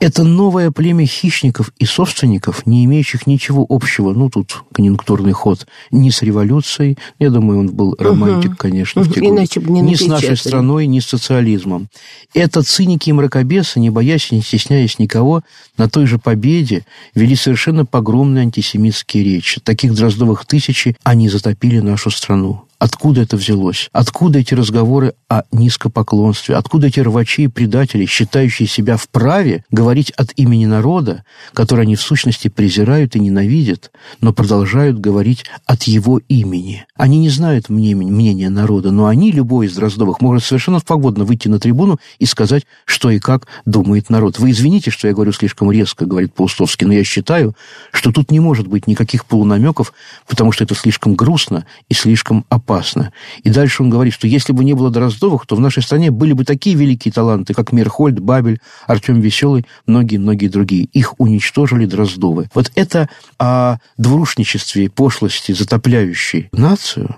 [0.00, 6.10] это новое племя хищников и собственников, не имеющих ничего общего, ну, тут конъюнктурный ход, ни
[6.10, 8.58] с революцией, я думаю, он был романтик, угу.
[8.58, 11.88] конечно, в те Иначе бы не ни с нашей страной, ни с социализмом.
[12.34, 15.42] Это циники и мракобесы, не боясь и не стесняясь никого,
[15.76, 19.60] на той же победе вели совершенно погромные антисемитские речи.
[19.60, 22.65] Таких Дроздовых тысячи, они затопили нашу страну.
[22.86, 23.90] Откуда это взялось?
[23.92, 26.54] Откуда эти разговоры о низкопоклонстве?
[26.54, 32.00] Откуда эти рвачи и предатели, считающие себя вправе говорить от имени народа, который они в
[32.00, 36.86] сущности презирают и ненавидят, но продолжают говорить от его имени?
[36.94, 41.58] Они не знают мнения народа, но они, любой из Дроздовых, может совершенно свободно выйти на
[41.58, 44.38] трибуну и сказать, что и как думает народ.
[44.38, 47.56] Вы извините, что я говорю слишком резко, говорит Паустовский, но я считаю,
[47.92, 49.92] что тут не может быть никаких полунамеков,
[50.28, 53.12] потому что это слишком грустно и слишком опасно опасно.
[53.42, 56.32] И дальше он говорит, что если бы не было Дроздовых, то в нашей стране были
[56.32, 60.84] бы такие великие таланты, как Мирхольд, Бабель, Артем Веселый, многие-многие другие.
[60.92, 62.48] Их уничтожили Дроздовы.
[62.54, 63.08] Вот это
[63.38, 67.16] о двурушничестве, пошлости, затопляющей нацию,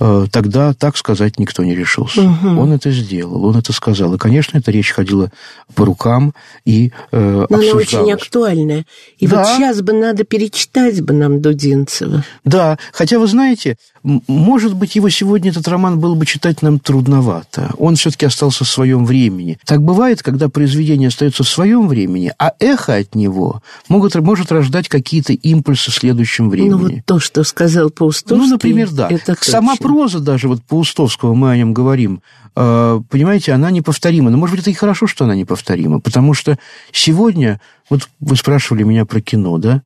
[0.00, 2.22] Э, тогда так сказать никто не решился.
[2.22, 2.60] Угу.
[2.60, 4.14] Он это сделал, он это сказал.
[4.14, 5.30] И, конечно, эта речь ходила
[5.74, 8.84] по рукам и э, Но она очень актуальная.
[9.18, 9.38] И да.
[9.38, 12.24] вот сейчас бы надо перечитать бы нам Дудинцева.
[12.44, 17.70] Да, хотя, вы знаете, может быть, его сегодня этот роман было бы читать нам трудновато.
[17.78, 19.58] Он все-таки остался в своем времени.
[19.64, 24.88] Так бывает, когда произведение остается в своем времени, а эхо от него могут, может рождать
[24.88, 26.70] какие-то импульсы в следующем времени.
[26.70, 28.36] Ну, вот то, что сказал Паустовский.
[28.36, 29.08] Ну, например, да.
[29.08, 32.20] Это Сама проза даже, вот Паустовского мы о нем говорим,
[32.56, 34.30] э, понимаете, она неповторима.
[34.30, 36.58] Но, может быть, это и хорошо, что она неповторима, потому что
[36.92, 39.82] сегодня, вот вы спрашивали меня про кино, да,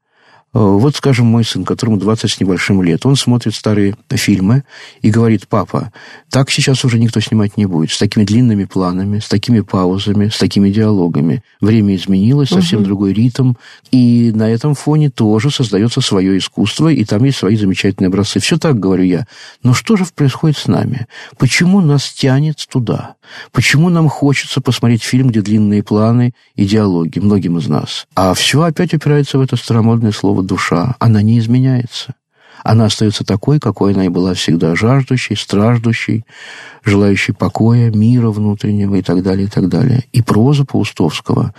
[0.52, 4.64] вот, скажем, мой сын, которому 20 с небольшим лет, он смотрит старые фильмы
[5.02, 5.92] и говорит, папа,
[6.30, 10.38] так сейчас уже никто снимать не будет, с такими длинными планами, с такими паузами, с
[10.38, 11.42] такими диалогами.
[11.60, 12.86] Время изменилось, совсем угу.
[12.86, 13.54] другой ритм,
[13.90, 18.40] и на этом фоне тоже создается свое искусство, и там есть свои замечательные образцы.
[18.40, 19.26] Все так, говорю я.
[19.62, 21.06] Но что же происходит с нами?
[21.36, 23.16] Почему нас тянет туда?
[23.52, 28.06] Почему нам хочется посмотреть фильм, где длинные планы и диалоги, многим из нас?
[28.14, 30.96] А все опять упирается в это старомодное слово «душа».
[30.98, 32.14] Она не изменяется.
[32.68, 36.26] Она остается такой, какой она и была всегда, жаждущей, страждущей,
[36.84, 40.04] желающий покоя, мира внутреннего и так далее, и так далее.
[40.12, 41.54] И проза Паустовского,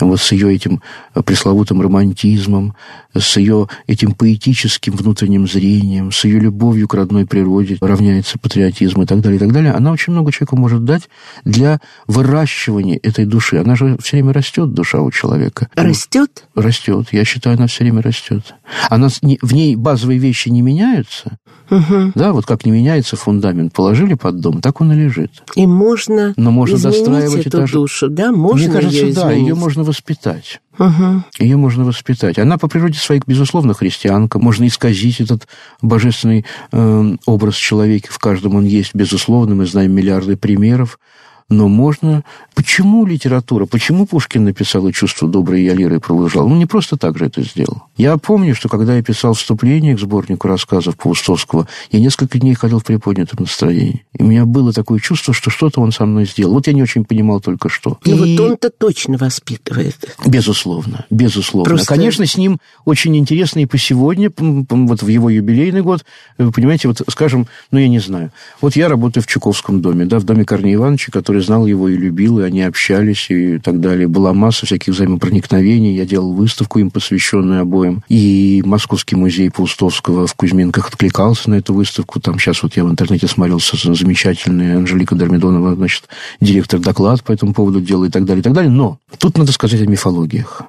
[0.00, 0.80] вот с ее этим
[1.26, 2.74] пресловутым романтизмом,
[3.14, 9.06] с ее этим поэтическим внутренним зрением, с ее любовью к родной природе, равняется патриотизм и
[9.06, 11.10] так далее, и так далее, она очень много человеку может дать
[11.44, 13.58] для выращивания этой души.
[13.58, 15.68] Она же все время растет, душа у человека.
[15.74, 16.44] Растет?
[16.54, 17.08] Растет.
[17.12, 18.54] Я считаю, она все время растет.
[18.88, 21.38] Она, в ней базовые вещи не меняются,
[21.70, 22.12] Угу.
[22.14, 25.42] Да, вот как не меняется фундамент, положили под дом, так он и лежит.
[25.56, 27.72] И можно Но можно достраивать эту этаж.
[27.72, 28.30] душу, да?
[28.30, 30.60] Можно Мне кажется, ее да, ее можно воспитать.
[30.78, 31.24] Угу.
[31.40, 32.38] Ее можно воспитать.
[32.38, 34.38] Она по природе своей, безусловно, христианка.
[34.38, 35.48] Можно исказить этот
[35.82, 38.12] божественный э, образ человека.
[38.12, 39.54] В каждом он есть, безусловно.
[39.54, 41.00] Мы знаем миллиарды примеров.
[41.48, 42.24] Но можно...
[42.54, 43.66] Почему литература?
[43.66, 46.48] Почему Пушкин написал «И чувство доброе я лирой продолжал»?
[46.48, 47.82] Ну, не просто так же это сделал.
[47.96, 52.80] Я помню, что когда я писал вступление к сборнику рассказов Паустовского, я несколько дней ходил
[52.80, 54.04] в приподнятом настроении.
[54.18, 56.54] И у меня было такое чувство, что что-то он со мной сделал.
[56.54, 57.98] Вот я не очень понимал только что.
[58.04, 59.96] Ну, И- вот он-то точно воспитывает.
[60.26, 61.68] Безусловно, безусловно.
[61.68, 66.04] Просто- Конечно, с ним очень интересно и по сегодня, вот в его юбилейный год,
[66.38, 70.18] вы понимаете, вот скажем, ну, я не знаю, вот я работаю в Чуковском доме, да,
[70.18, 74.08] в доме Корнея Ивановича, который знал его и любил, и они общались и так далее.
[74.08, 80.34] Была масса всяких взаимопроникновений, я делал выставку им, посвященную обоим, и Московский музей Паустовского в
[80.34, 85.74] Кузьминках откликался на эту выставку, там сейчас вот я в интернете смотрел замечательная Анжелика Дормидонова,
[85.74, 86.04] значит,
[86.40, 89.52] директор доклад по этому поводу делает и так далее, и так далее, но тут надо
[89.52, 90.62] сказать о мифологиях.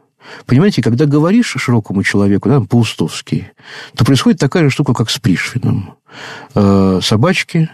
[0.45, 3.49] Понимаете, когда говоришь широкому человеку, да, Паустовский,
[3.95, 5.95] то происходит такая же штука, как с Пришвином.
[6.55, 7.69] Э, собачки,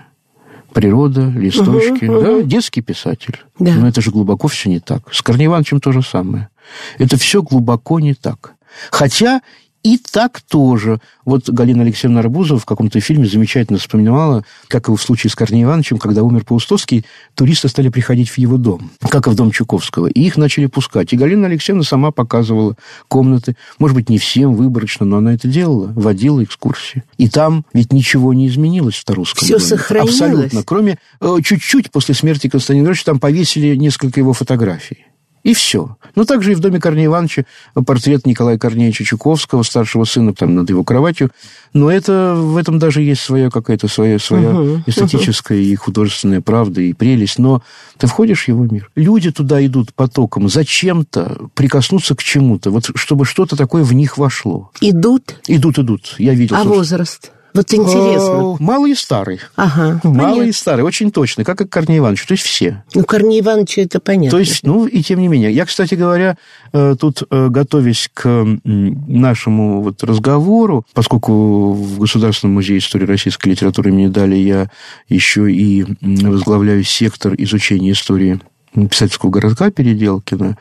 [0.73, 2.47] природа, листочки, Мгм, да, мгм.
[2.47, 3.39] детский писатель.
[3.59, 3.73] Да.
[3.73, 5.13] Но это же глубоко все не так.
[5.13, 6.49] С Корнеем Ивановичем то же самое.
[6.97, 8.53] Это все глубоко не так.
[8.91, 9.41] Хотя
[9.83, 10.99] и так тоже.
[11.25, 15.67] Вот Галина Алексеевна Арбузова в каком-то фильме замечательно вспоминала, как и в случае с Корнеем
[15.67, 17.05] Ивановичем, когда умер Паустовский,
[17.35, 21.11] туристы стали приходить в его дом, как и в дом Чуковского, и их начали пускать.
[21.13, 22.77] И Галина Алексеевна сама показывала
[23.07, 27.03] комнаты, может быть, не всем выборочно, но она это делала, водила экскурсии.
[27.17, 29.69] И там ведь ничего не изменилось в Тарусском Всё доме.
[29.69, 30.21] сохранилось.
[30.21, 30.63] Абсолютно.
[30.63, 35.05] Кроме э, чуть-чуть после смерти Константина Григорьевича там повесили несколько его фотографий.
[35.43, 35.97] И все.
[36.15, 37.43] Ну, также и в доме Корнея Ивановича
[37.85, 41.31] портрет Николая Корнеевича Чуковского, старшего сына, там, над его кроватью.
[41.73, 46.81] Но это, в этом даже есть своя какая-то своя, своя Мгм, эстетическая и художественная правда,
[46.81, 47.39] и прелесть.
[47.39, 47.61] Но
[47.97, 48.89] ты входишь в его мир.
[48.95, 54.71] Люди туда идут потоком зачем-то прикоснуться к чему-то, вот чтобы что-то такое в них вошло.
[54.79, 56.15] Идут, Идут, идут.
[56.19, 56.55] Я видел.
[56.55, 56.77] а собственно.
[56.77, 57.31] возраст?
[57.53, 58.55] Вот интересно.
[58.59, 59.39] Э, Малый и старый.
[59.55, 62.83] Ага, Малый и старый, очень точно, как и Корней Иванович, то есть все.
[62.95, 64.31] Ну, Корней Иванович, это понятно.
[64.31, 65.51] То есть, ну, и тем не менее.
[65.51, 66.37] Я, кстати говоря,
[66.71, 73.91] э, тут, э, готовясь к нашему вот разговору, поскольку в Государственном музее истории российской литературы
[73.91, 74.69] имени Дали я
[75.07, 78.39] еще и возглавляю сектор изучения истории
[78.73, 80.57] писательского городка Переделкина,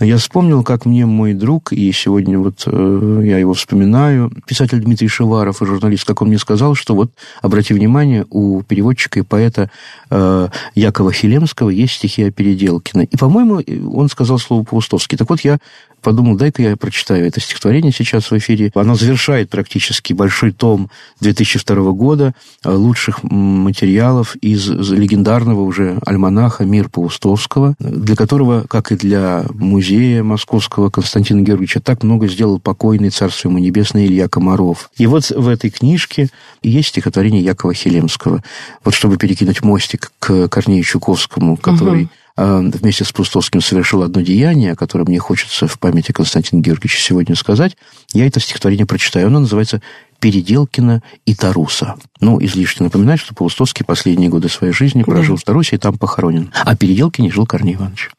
[0.00, 5.08] я вспомнил, как мне мой друг, и сегодня вот э, я его вспоминаю, писатель Дмитрий
[5.08, 7.10] Шеваров и журналист, как он мне сказал, что вот,
[7.42, 9.70] обрати внимание, у переводчика и поэта
[10.10, 13.02] э, Якова Хилемского есть стихи о Переделкино.
[13.02, 13.62] И, по-моему,
[13.92, 15.16] он сказал слово Паустовский.
[15.16, 15.58] Так вот, я
[16.04, 18.70] подумал, дай-ка я прочитаю это стихотворение сейчас в эфире.
[18.74, 20.90] Оно завершает практически большой том
[21.20, 28.96] 2002 года э, лучших материалов из легендарного уже альманаха «Мир Паустовского», для которого, как и
[28.96, 34.90] для музея московского Константина Георгиевича, так много сделал покойный царство ему небесное Илья Комаров.
[34.98, 36.28] И вот в этой книжке
[36.62, 38.44] есть стихотворение Якова Хилемского.
[38.84, 44.72] Вот чтобы перекинуть мостик к Корнею Чуковскому, который э, вместе с Пустовским совершил одно деяние,
[44.72, 47.76] о котором мне хочется в памяти Константина Георгиевича сегодня сказать.
[48.12, 49.28] Я это стихотворение прочитаю.
[49.28, 49.80] Оно называется
[50.18, 51.96] «Переделкина и Таруса».
[52.20, 56.52] Ну, излишне напоминать, что Паустовский последние годы своей жизни прожил в Тарусе и там похоронен.
[56.64, 58.10] А Переделкине жил Корней Иванович.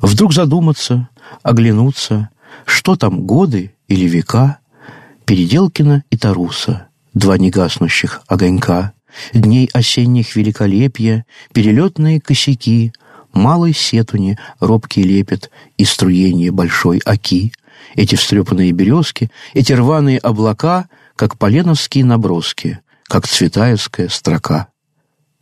[0.00, 1.08] Вдруг задуматься,
[1.42, 2.30] оглянуться,
[2.64, 4.58] что там годы или века,
[5.26, 8.92] Переделкина и Таруса, два негаснущих огонька,
[9.32, 12.92] дней осенних великолепия, перелетные косяки,
[13.32, 17.52] малой сетуни робкий лепет и струение большой оки,
[17.94, 24.68] эти встрепанные березки, эти рваные облака, как поленовские наброски, как цветаевская строка.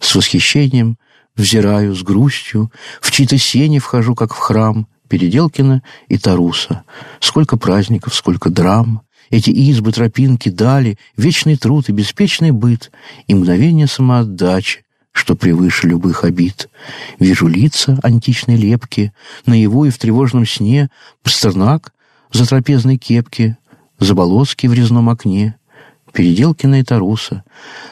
[0.01, 0.99] С восхищением
[1.37, 6.85] взираю, с грустью, в чьи-то сени вхожу, как в храм, Переделкина и Таруса.
[7.19, 12.91] Сколько праздников, сколько драм, эти избы, тропинки, дали, вечный труд и беспечный быт,
[13.27, 16.69] и мгновение самоотдачи, что превыше любых обид.
[17.19, 19.13] Вижу лица античной лепки,
[19.47, 20.91] наяву и в тревожном сне,
[21.23, 21.93] Пастернак
[22.33, 23.57] за трапезной кепки,
[23.99, 25.57] Заболоцкий в резном окне,
[26.13, 27.45] Переделкина и Таруса,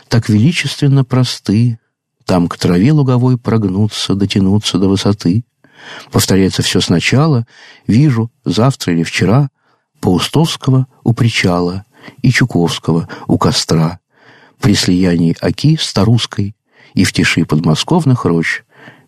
[0.09, 1.79] так величественно просты,
[2.25, 5.45] там к траве луговой прогнуться, дотянуться до высоты.
[6.11, 7.47] Повторяется все сначала,
[7.87, 9.51] вижу, завтра или вчера,
[10.01, 11.85] Паустовского у причала
[12.23, 13.99] и Чуковского у костра,
[14.61, 16.55] при слиянии оки с Тарусской
[16.95, 18.63] и в тиши подмосковных рощ,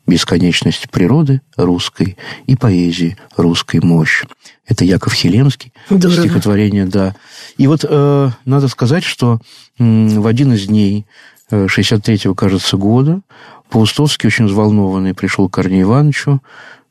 [0.06, 2.16] бесконечность природы русской
[2.46, 4.24] и поэзии русской мощь.
[4.66, 5.72] Это Яков Хилемский.
[5.88, 6.20] Здорово.
[6.20, 7.14] Стихотворение, да.
[7.56, 9.40] И вот э, надо сказать, что
[9.78, 11.06] м, в один из дней
[11.50, 13.20] э, 63-го, кажется, года
[13.68, 16.42] Паустовский, очень взволнованный, пришел к Корнею Ивановичу,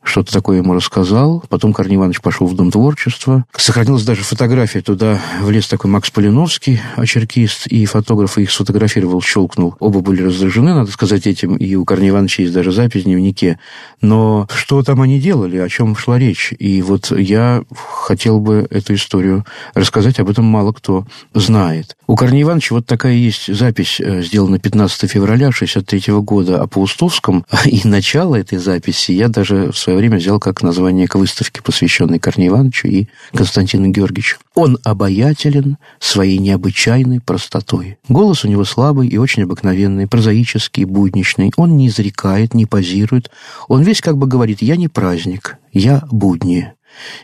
[0.04, 1.43] что-то такое ему рассказал.
[1.50, 3.45] Потом Корней Иванович пошел в Дом творчества.
[3.56, 4.82] Сохранилась даже фотография.
[4.82, 9.76] Туда влез такой Макс Полиновский, очеркист, и фотограф их сфотографировал, щелкнул.
[9.80, 11.58] Оба были раздражены, надо сказать, этим.
[11.58, 13.60] И у Корнея Ивановича есть даже запись в дневнике.
[14.02, 16.54] Но что там они делали, о чем шла речь?
[16.58, 20.20] И вот я хотел бы эту историю рассказать.
[20.20, 21.95] Об этом мало кто знает.
[22.08, 27.45] У Корнея Ивановича вот такая есть запись, э, сделана 15 февраля 1963 года о Паустовском.
[27.66, 32.20] И начало этой записи я даже в свое время взял как название к выставке, посвященной
[32.20, 34.38] Корнею Ивановичу и Константину Георгиевичу.
[34.54, 37.98] Он обаятелен своей необычайной простотой.
[38.08, 41.52] Голос у него слабый и очень обыкновенный, прозаический, будничный.
[41.58, 43.32] Он не изрекает, не позирует.
[43.68, 46.72] Он весь как бы говорит «я не праздник, я будни».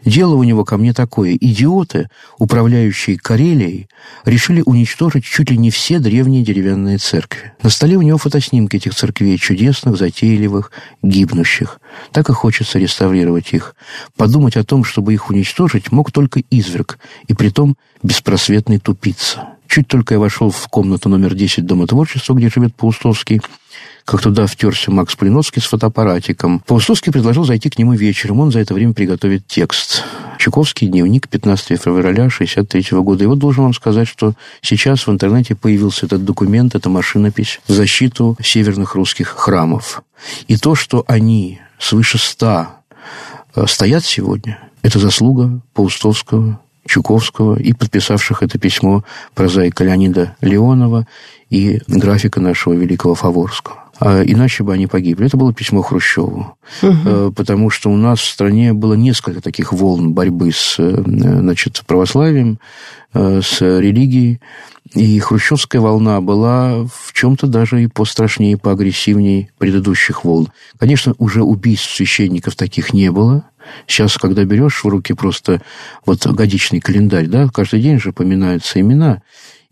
[0.04, 1.36] Дело у него ко мне такое.
[1.36, 3.88] Идиоты, управляющие Карелией,
[4.24, 7.54] решили уничтожить чуть ли не все древние деревянные церкви.
[7.62, 10.72] На столе у него фотоснимки этих церквей, чудесных, затейливых,
[11.02, 11.80] гибнущих.
[12.12, 13.76] Так и хочется реставрировать их.
[14.16, 19.50] Подумать о том, чтобы их уничтожить, мог только изверг, и притом беспросветный тупица.
[19.68, 23.42] Чуть только я вошел в комнату номер 10 Дома творчества, где живет Паустовский,
[24.06, 26.60] как туда втерся Макс Полиновский с фотоаппаратиком.
[26.60, 28.40] Паустовский предложил зайти к нему вечером.
[28.40, 30.04] Он за это время приготовит текст.
[30.38, 33.24] Чуковский дневник 15 февраля 1963 года.
[33.24, 37.72] И вот должен вам сказать, что сейчас в интернете появился этот документ, эта машинопись в
[37.72, 40.04] защиту северных русских храмов.
[40.48, 42.82] И то, что они свыше ста
[43.56, 49.04] э, стоят сегодня, это заслуга Паустовского, Чуковского и подписавших это письмо
[49.34, 51.08] прозаика Леонида Леонова
[51.50, 53.85] и графика нашего великого Фаворского.
[54.00, 55.26] А иначе бы они погибли.
[55.26, 56.58] Это было письмо Хрущеву.
[56.82, 57.32] Угу.
[57.32, 62.60] Потому что у нас в стране было несколько таких волн борьбы с э, значит, православием,
[63.14, 64.42] э, с религией.
[64.94, 70.50] И хрущевская волна была в чем-то даже и пострашнее, и поагрессивнее предыдущих волн.
[70.78, 73.46] Конечно, уже убийств священников таких не было.
[73.88, 75.62] Сейчас, когда берешь в руки просто
[76.06, 79.22] вот годичный календарь, да, каждый день же поминаются имена.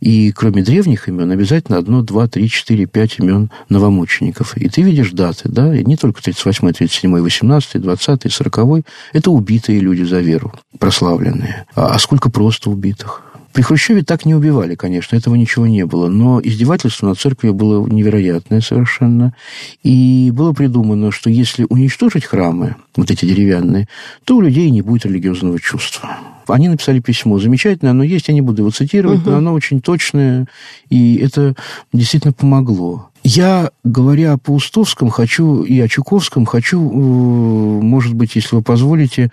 [0.04, 4.58] И кроме древних имен обязательно одно, два, три, четыре, пять имен новомучеников.
[4.58, 8.84] И ты видишь даты, да, и не только 38-й, 37-й, 18-й, 20-й, 40-й.
[9.14, 11.68] Это убитые люди за веру, прославленные.
[11.74, 13.22] А, а сколько просто убитых?
[13.54, 17.88] При Хрущеве так не убивали, конечно, этого ничего не было, но издевательство над церковью было
[17.88, 19.36] невероятное совершенно.
[19.84, 23.88] И было придумано, что если уничтожить храмы, вот эти деревянные,
[24.24, 26.18] то у людей не будет религиозного чувства.
[26.48, 27.40] Они написали письмо.
[27.40, 29.30] Замечательное оно есть, я не буду его цитировать, угу.
[29.30, 30.48] но оно очень точное,
[30.90, 31.56] и это
[31.94, 33.10] действительно помогло.
[33.24, 39.32] Я, говоря о Паустовском, хочу и о Чуковском, хочу, э, может быть, если вы позволите,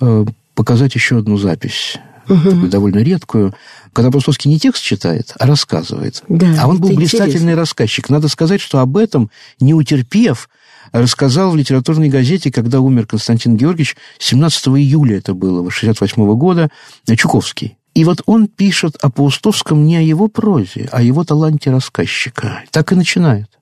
[0.00, 1.98] э, показать еще одну запись.
[2.28, 2.68] Угу.
[2.68, 3.54] довольно редкую,
[3.92, 6.22] когда Паустовский не текст читает, а рассказывает.
[6.28, 7.56] Да, а он был блистательный интересно.
[7.56, 8.08] рассказчик.
[8.10, 10.48] Надо сказать, что об этом, не утерпев,
[10.92, 16.70] рассказал в литературной газете, когда умер Константин Георгиевич, 17 июля это было, 1968 года,
[17.16, 17.76] Чуковский.
[17.94, 22.62] И вот он пишет о Паустовском не о его прозе, а о его таланте рассказчика.
[22.70, 23.57] Так и начинает.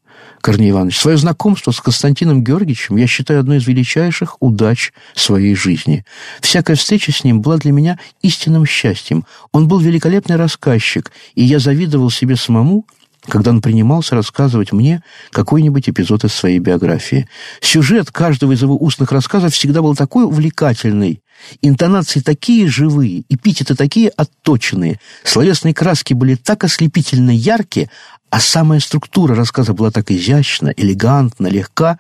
[0.47, 6.05] Корней Иванович, свое знакомство с Константином Георгиевичем я считаю одной из величайших удач своей жизни.
[6.41, 9.25] Всякая встреча с ним была для меня истинным счастьем.
[9.51, 12.87] Он был великолепный рассказчик, и я завидовал себе самому,
[13.29, 17.29] когда он принимался рассказывать мне какой-нибудь эпизод из своей биографии.
[17.61, 21.23] Сюжет каждого из его устных рассказов всегда был такой увлекательный,
[21.63, 27.91] интонации такие живые, эпитеты такие отточенные, словесные краски были так ослепительно яркие,
[28.37, 31.99] а самая структура рассказа была так изящна, элегантна, легка,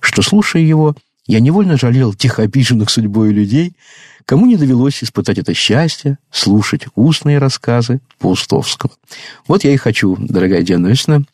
[0.00, 0.96] что, слушая его,
[1.26, 3.74] я невольно жалел тех обиженных судьбой людей,
[4.24, 8.90] кому не довелось испытать это счастье, слушать устные рассказы Паустовского.
[9.46, 11.24] Вот я и хочу, дорогая Диана Ильичевна,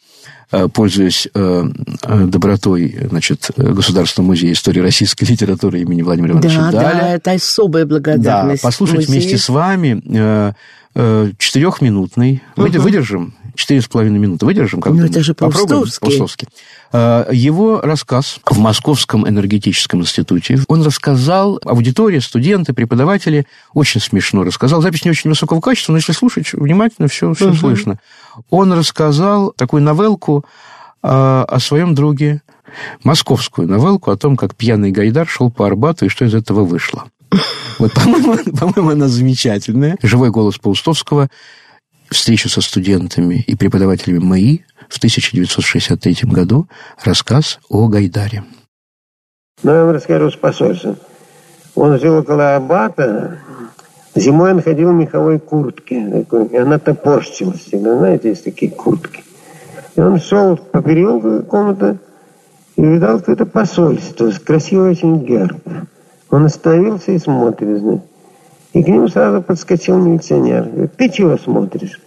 [0.51, 1.65] э, пользуясь э,
[2.03, 7.01] э, добротой значит, Государственного музея истории российской литературы имени Владимира Ивановича да, Даля.
[7.01, 8.61] Да, это особая благодарность.
[8.61, 9.13] Да, послушать музею.
[9.13, 10.03] вместе с вами
[11.39, 12.43] четырехминутный.
[12.57, 12.81] Угу.
[12.81, 14.81] Выдержим Четыре с половиной минуты выдержим?
[14.81, 16.01] Как ну, это же Паустовский.
[16.01, 16.49] Паустовский.
[16.93, 20.59] А, его рассказ в Московском энергетическом институте.
[20.69, 24.81] Он рассказал, аудитория, студенты, преподаватели, очень смешно рассказал.
[24.81, 27.57] Запись не очень высокого качества, но если слушать внимательно, все, все угу.
[27.57, 27.99] слышно.
[28.51, 30.45] Он рассказал такую новелку
[31.03, 32.43] о, о своем друге,
[33.05, 37.05] московскую новелку о том, как пьяный Гайдар шел по Арбату и что из этого вышло.
[37.79, 39.97] Вот, по-моему, по-моему, она замечательная.
[40.03, 41.31] Живой голос Паустовского
[42.13, 46.69] встречу со студентами и преподавателями МАИ в 1963 году
[47.03, 48.45] рассказ о Гайдаре.
[49.63, 50.97] Ну, я вам расскажу с посольством.
[51.75, 53.39] Он жил около Аббата.
[54.15, 56.09] Зимой он ходил в меховой куртке.
[56.09, 57.97] Такой, и она топорщилась всегда.
[57.97, 59.25] Знаете, есть такие куртки.
[59.97, 61.99] И он шел по переулку комната
[62.77, 65.63] и видал какое-то посольство с красивой очень герб.
[66.31, 68.01] Он остановился и смотрит, знаешь.
[68.73, 70.65] И к нему сразу подскочил милиционер.
[70.65, 72.01] Говорит, ты чего смотришь?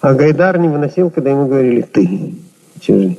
[0.00, 2.34] А Гайдар не выносил, когда ему говорили «ты».
[2.80, 3.18] Чужие.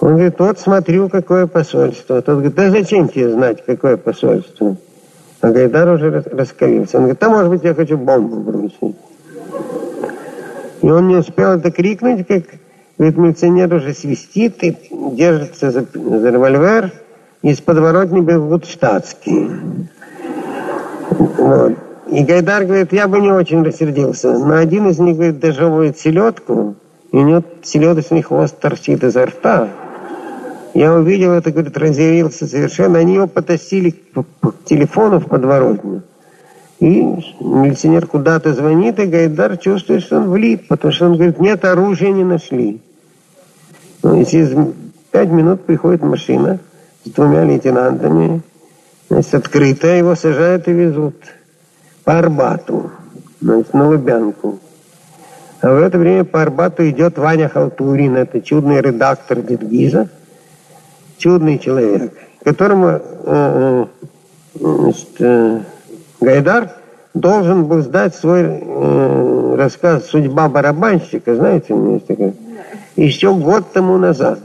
[0.00, 2.20] Он говорит, вот смотрю, какое посольство.
[2.20, 4.76] Тот говорит, да зачем тебе знать, какое посольство?
[5.40, 6.98] А Гайдар уже раскалился.
[6.98, 8.96] Он говорит, да может быть я хочу бомбу бросить.
[10.82, 12.42] И он не успел это крикнуть, как
[12.98, 14.76] говорит, милиционер уже свистит и
[15.12, 16.92] держится за, за револьвер.
[17.42, 19.50] Из подворотни бегут штатские.
[21.10, 21.72] Вот.
[22.10, 24.38] И Гайдар говорит, я бы не очень рассердился.
[24.38, 26.76] Но один из них, говорит, дожевывает селедку,
[27.12, 29.68] и у него селедочный хвост торчит изо рта.
[30.74, 32.98] Я увидел это, говорит, разъявился совершенно.
[32.98, 36.02] Они его потащили по, по телефону в подворотню.
[36.80, 37.02] И
[37.40, 42.10] милиционер куда-то звонит, и Гайдар чувствует, что он влип, потому что он говорит, нет, оружия
[42.10, 42.82] не нашли.
[44.02, 44.54] Ну, и через
[45.10, 46.58] пять минут приходит машина
[47.04, 48.42] с двумя лейтенантами,
[49.08, 51.16] значит, открытая, его сажают и везут
[52.04, 52.90] по Арбату,
[53.40, 54.58] значит, на Лубянку.
[55.60, 60.08] А в это время по Арбату идет Ваня Халтурин, это чудный редактор Дедгиза,
[61.16, 63.86] чудный человек, которому э, э
[64.54, 65.60] значит, э,
[66.20, 66.70] Гайдар
[67.14, 72.34] должен был сдать свой рассказ «Судьба барабанщика», знаете, у меня есть такой,
[72.96, 74.40] еще год тому назад.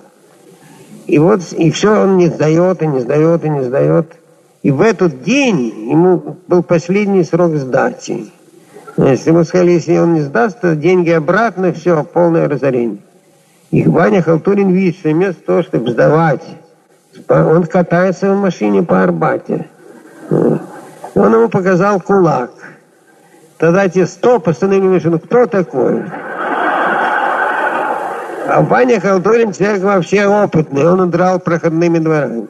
[1.07, 4.13] И вот, и все он не сдает, и не сдает, и не сдает.
[4.61, 8.31] И в этот день ему был последний срок сдачи.
[8.97, 12.97] Если ему сказали, если он не сдаст, то деньги обратно, все, полное разорение.
[13.71, 16.43] И Ваня Халтурин видит, что вместо того, чтобы сдавать,
[17.29, 19.69] он катается в машине по Арбате.
[20.29, 22.51] Он ему показал кулак.
[23.57, 25.19] Тогда те стоп, остановили машину.
[25.19, 26.03] Кто такой?
[28.47, 30.85] А Ваня Халтурин человек вообще опытный.
[30.85, 32.47] Он удрал проходными дворами.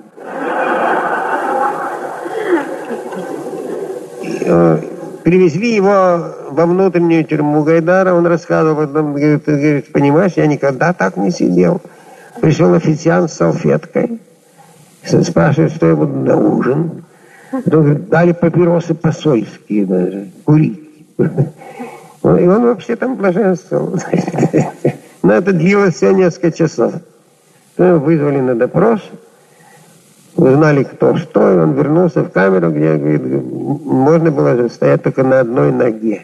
[4.51, 4.81] Э,
[5.23, 11.17] привезли его во внутреннюю тюрьму Гайдара, он рассказывал, потом говорит, говорит, понимаешь, я никогда так
[11.17, 11.81] не сидел.
[12.41, 14.19] Пришел официант с салфеткой,
[15.03, 17.03] спрашивает, что я буду на ужин.
[17.51, 20.79] Потом говорит, дали папиросы посольские даже, курить.
[21.17, 23.99] И он вообще там блаженствовал.
[25.21, 26.93] Но это длилось все несколько часов.
[27.77, 29.01] Вызвали на допрос,
[30.43, 35.41] узнали кто что, и он вернулся в камеру, где говорит, можно было стоять только на
[35.41, 36.21] одной ноге.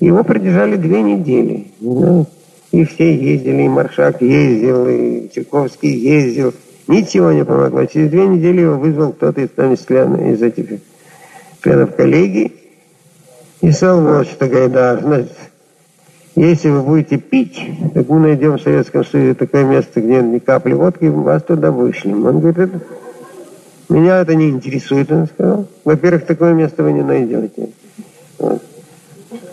[0.00, 1.68] Его продержали две недели.
[1.80, 2.26] Ну,
[2.70, 6.54] и все ездили, и Маршак ездил, и Чайковский ездил.
[6.86, 7.84] Ничего не помогло.
[7.86, 10.80] Через две недели его вызвал кто-то из, там, из, из этих
[11.62, 12.52] членов коллегии
[13.60, 15.32] и сказал вот что, Гайдар, значит,
[16.40, 17.60] если вы будете пить,
[17.94, 22.26] так мы найдем в Советском Союзе такое место, где ни капли водки, вас туда вышлем.
[22.26, 22.80] Он говорит, это,
[23.88, 25.66] меня это не интересует, он сказал.
[25.84, 27.70] Во-первых, такое место вы не найдете.
[28.38, 28.62] Вот.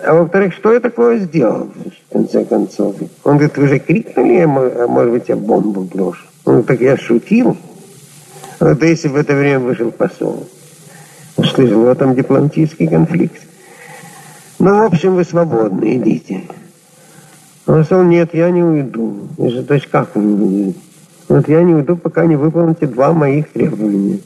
[0.06, 1.70] А во-вторых, что я такое сделал,
[2.10, 2.96] в конце концов?
[3.24, 6.26] Он говорит, вы же крикнули, а может быть, я бомбу брошу.
[6.46, 7.58] Он говорит, так я шутил.
[8.60, 10.48] Вот если в это время вышел посол,
[11.36, 13.42] услышал, вот там дипломатический конфликт.
[14.60, 16.44] Ну, в общем, вы свободны, идите.
[17.68, 19.28] Он сказал, нет, я не уйду.
[19.38, 20.76] Я же, то есть как вы не?
[21.28, 24.20] Вот я не уйду, пока не выполните два моих требования.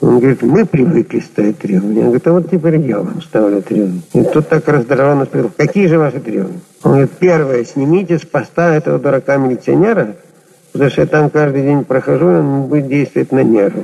[0.00, 2.00] Он говорит, мы привыкли ставить требования.
[2.00, 4.02] Он говорит, а вот теперь я вам ставлю требования.
[4.14, 6.60] И тут так раздраженно спросил, какие же ваши требования?
[6.82, 10.16] Он говорит, первое, снимите с поста этого дурака-милиционера,
[10.72, 13.82] потому что я там каждый день прохожу, он будет действовать на нервы.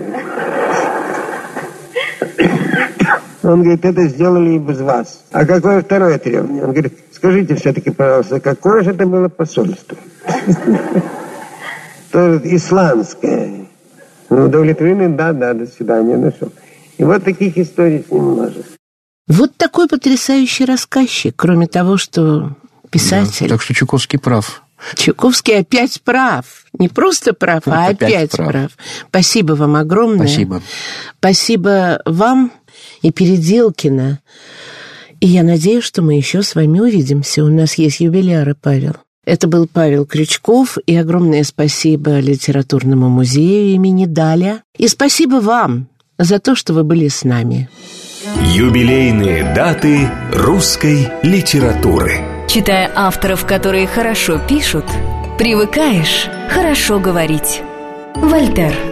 [3.43, 5.25] Он говорит, это сделали и без вас.
[5.33, 6.63] А какое второе требование?
[6.63, 9.97] Он говорит, скажите все-таки, пожалуйста, какое же это было посольство?
[12.11, 13.69] То исландское.
[14.29, 16.51] Ну, удовлетворены, да, да, до свидания, нашел.
[16.99, 18.77] И вот таких историй с ним множество.
[19.29, 22.57] Вот такой потрясающий рассказчик, кроме того, что
[22.91, 23.49] писатель.
[23.49, 24.63] Да, так что Чуковский прав.
[24.97, 26.65] Чуковский опять прав.
[26.79, 28.49] Не просто прав, а опять, опять прав.
[28.49, 28.73] прав.
[29.09, 30.27] Спасибо вам огромное.
[30.27, 30.63] Спасибо.
[31.19, 32.51] Спасибо вам
[33.03, 34.19] и Переделкина.
[35.23, 37.45] И я надеюсь, что мы еще с вами увидимся.
[37.45, 38.95] У нас есть юбиляры, Павел.
[39.25, 44.63] Это был Павел Крючков, и огромное спасибо Литературному музею имени Даля.
[44.77, 45.87] И спасибо вам
[46.19, 47.69] за то, что вы были с нами.
[48.53, 52.15] Юбилейные даты русской литературы.
[52.49, 54.87] Читая авторов, которые хорошо пишут,
[55.39, 57.63] привыкаешь хорошо говорить.
[58.17, 58.92] Вольтер.